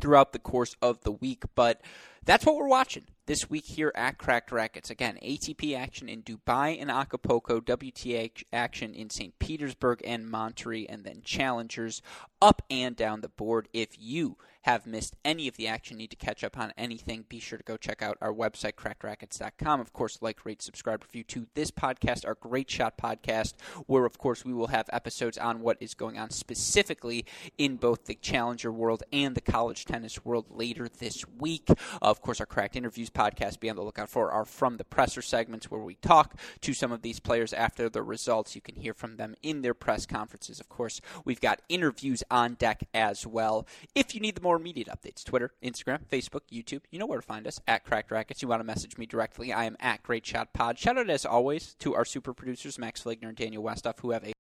throughout 0.00 0.32
the 0.32 0.38
course 0.38 0.76
of 0.82 1.02
the 1.02 1.12
week. 1.12 1.44
But 1.54 1.80
that's 2.24 2.44
what 2.44 2.56
we're 2.56 2.68
watching 2.68 3.06
this 3.28 3.50
week 3.50 3.66
here 3.66 3.92
at 3.94 4.16
Cracked 4.16 4.50
Racquets. 4.50 4.88
Again, 4.88 5.18
ATP 5.22 5.76
action 5.76 6.08
in 6.08 6.22
Dubai 6.22 6.80
and 6.80 6.90
Acapulco, 6.90 7.60
WTA 7.60 8.30
action 8.54 8.94
in 8.94 9.10
St. 9.10 9.38
Petersburg 9.38 10.00
and 10.02 10.32
Monterrey, 10.32 10.86
and 10.88 11.04
then 11.04 11.20
challengers 11.22 12.00
up 12.40 12.62
and 12.70 12.96
down 12.96 13.20
the 13.20 13.28
board. 13.28 13.68
If 13.74 13.90
you 13.98 14.38
have 14.62 14.86
missed 14.86 15.16
any 15.24 15.48
of 15.48 15.56
the 15.56 15.68
action, 15.68 15.96
need 15.96 16.10
to 16.10 16.16
catch 16.16 16.42
up 16.44 16.58
on 16.58 16.72
anything, 16.76 17.24
be 17.28 17.40
sure 17.40 17.58
to 17.58 17.64
go 17.64 17.76
check 17.76 18.02
out 18.02 18.18
our 18.20 18.32
website, 18.32 18.74
crackrackets.com. 18.74 19.80
Of 19.80 19.92
course, 19.92 20.18
like, 20.20 20.44
rate, 20.44 20.62
subscribe, 20.62 21.02
review 21.04 21.24
to 21.24 21.46
this 21.54 21.70
podcast, 21.70 22.26
our 22.26 22.34
Great 22.34 22.70
Shot 22.70 22.98
podcast, 22.98 23.54
where, 23.86 24.04
of 24.04 24.18
course, 24.18 24.44
we 24.44 24.52
will 24.52 24.66
have 24.68 24.90
episodes 24.92 25.38
on 25.38 25.60
what 25.60 25.78
is 25.80 25.94
going 25.94 26.18
on 26.18 26.30
specifically 26.30 27.24
in 27.56 27.76
both 27.76 28.06
the 28.06 28.14
Challenger 28.14 28.72
world 28.72 29.02
and 29.12 29.34
the 29.34 29.40
college 29.40 29.84
tennis 29.84 30.24
world 30.24 30.46
later 30.50 30.88
this 30.88 31.24
week. 31.38 31.68
Of 32.02 32.20
course, 32.20 32.40
our 32.40 32.46
Cracked 32.46 32.76
Interviews 32.76 33.10
podcast, 33.18 33.58
be 33.58 33.68
on 33.68 33.74
the 33.74 33.82
lookout 33.82 34.08
for 34.08 34.30
are 34.30 34.44
From 34.44 34.76
the 34.76 34.84
Presser 34.84 35.22
segments 35.22 35.68
where 35.68 35.80
we 35.80 35.96
talk 35.96 36.38
to 36.60 36.72
some 36.72 36.92
of 36.92 37.02
these 37.02 37.18
players 37.18 37.52
after 37.52 37.88
the 37.88 38.00
results. 38.00 38.54
You 38.54 38.60
can 38.60 38.76
hear 38.76 38.94
from 38.94 39.16
them 39.16 39.34
in 39.42 39.62
their 39.62 39.74
press 39.74 40.06
conferences. 40.06 40.60
Of 40.60 40.68
course, 40.68 41.00
we've 41.24 41.40
got 41.40 41.60
interviews 41.68 42.22
on 42.30 42.54
deck 42.54 42.84
as 42.94 43.26
well. 43.26 43.66
If 43.92 44.14
you 44.14 44.20
need 44.20 44.36
the 44.36 44.40
more 44.40 44.54
immediate 44.54 44.86
updates, 44.86 45.24
Twitter, 45.24 45.50
Instagram, 45.64 46.06
Facebook, 46.06 46.42
YouTube, 46.52 46.82
you 46.92 47.00
know 47.00 47.06
where 47.06 47.18
to 47.18 47.26
find 47.26 47.48
us 47.48 47.60
at 47.66 47.84
Cracked 47.84 48.12
Racquets. 48.12 48.40
You 48.40 48.46
want 48.46 48.60
to 48.60 48.64
message 48.64 48.96
me 48.96 49.04
directly, 49.04 49.52
I 49.52 49.64
am 49.64 49.76
at 49.80 50.04
Great 50.04 50.24
Shot 50.24 50.52
Pod. 50.52 50.78
Shout 50.78 50.96
out 50.96 51.10
as 51.10 51.26
always 51.26 51.74
to 51.80 51.96
our 51.96 52.04
super 52.04 52.32
producers, 52.32 52.78
Max 52.78 53.02
Fligner 53.02 53.28
and 53.28 53.36
Daniel 53.36 53.64
Westoff, 53.64 53.98
who 53.98 54.12
have 54.12 54.24
a 54.24 54.37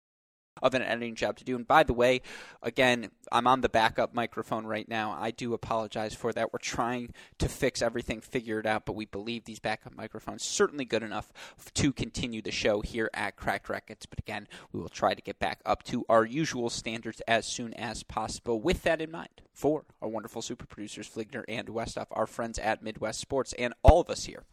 of 0.63 0.75
an 0.75 0.83
editing 0.83 1.15
job 1.15 1.37
to 1.37 1.45
do. 1.45 1.57
And 1.57 1.67
by 1.67 1.83
the 1.83 1.93
way, 1.93 2.23
again, 2.63 3.11
I'm 3.33 3.47
on 3.47 3.61
the 3.61 3.69
backup 3.69 4.15
microphone 4.15 4.67
right 4.67 4.89
now. 4.89 5.17
I 5.19 5.31
do 5.31 5.55
apologize 5.55 6.15
for 6.15 6.33
that. 6.33 6.53
We're 6.53 6.59
trying 6.59 7.13
to 7.39 7.49
fix 7.49 7.83
everything, 7.83 8.21
figure 8.21 8.61
it 8.61 8.67
out, 8.67 8.87
but 8.87 8.95
we 8.95 9.07
believe 9.07 9.45
these 9.45 9.59
backup 9.59 9.97
microphones 9.97 10.43
certainly 10.43 10.85
good 10.85 11.03
enough 11.03 11.33
to 11.75 11.93
continue 11.93 12.43
the 12.43 12.51
show 12.51 12.81
here 12.81 13.11
at 13.15 13.37
Cracked 13.37 13.69
Racquets. 13.69 14.07
But 14.07 14.19
again, 14.19 14.49
we 14.73 14.81
will 14.81 14.89
try 14.89 15.15
to 15.15 15.23
get 15.23 15.39
back 15.39 15.61
up 15.67 15.83
to 15.85 16.05
our 16.09 16.25
usual 16.25 16.71
standards 16.71 17.21
as 17.29 17.47
soon 17.47 17.75
as 17.75 18.03
possible. 18.03 18.61
With 18.61 18.83
that 18.83 19.01
in 19.01 19.11
mind, 19.11 19.43
for 19.53 19.85
our 20.03 20.09
wonderful 20.09 20.43
super 20.43 20.67
producers, 20.67 21.09
Fligner 21.09 21.45
and 21.49 21.69
Westoff, 21.69 22.07
our 22.11 22.27
friends 22.27 22.59
at 22.59 22.83
Midwest 22.83 23.21
Sports, 23.21 23.55
and 23.59 23.75
all 23.83 24.01
of 24.01 24.11
us 24.11 24.25
here 24.25 24.45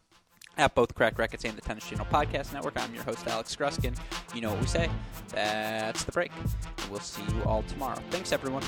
at 0.56 0.74
both 0.74 0.94
Cracked 0.94 1.18
Racquets 1.18 1.44
and 1.44 1.56
the 1.56 1.60
Tennis 1.60 1.88
Channel 1.88 2.06
Podcast 2.06 2.52
Network. 2.52 2.74
I'm 2.80 2.94
your 2.94 3.04
host, 3.04 3.26
Alex 3.26 3.54
Gruskin. 3.56 3.96
You 4.34 4.40
know 4.40 4.50
what 4.50 4.60
we 4.60 4.66
say. 4.66 4.90
That's 5.28 6.04
the 6.04 6.12
break. 6.12 6.32
We'll 6.90 7.00
see 7.00 7.22
you 7.22 7.42
all 7.44 7.62
tomorrow. 7.64 7.98
Thanks, 8.10 8.32
everyone. 8.32 8.62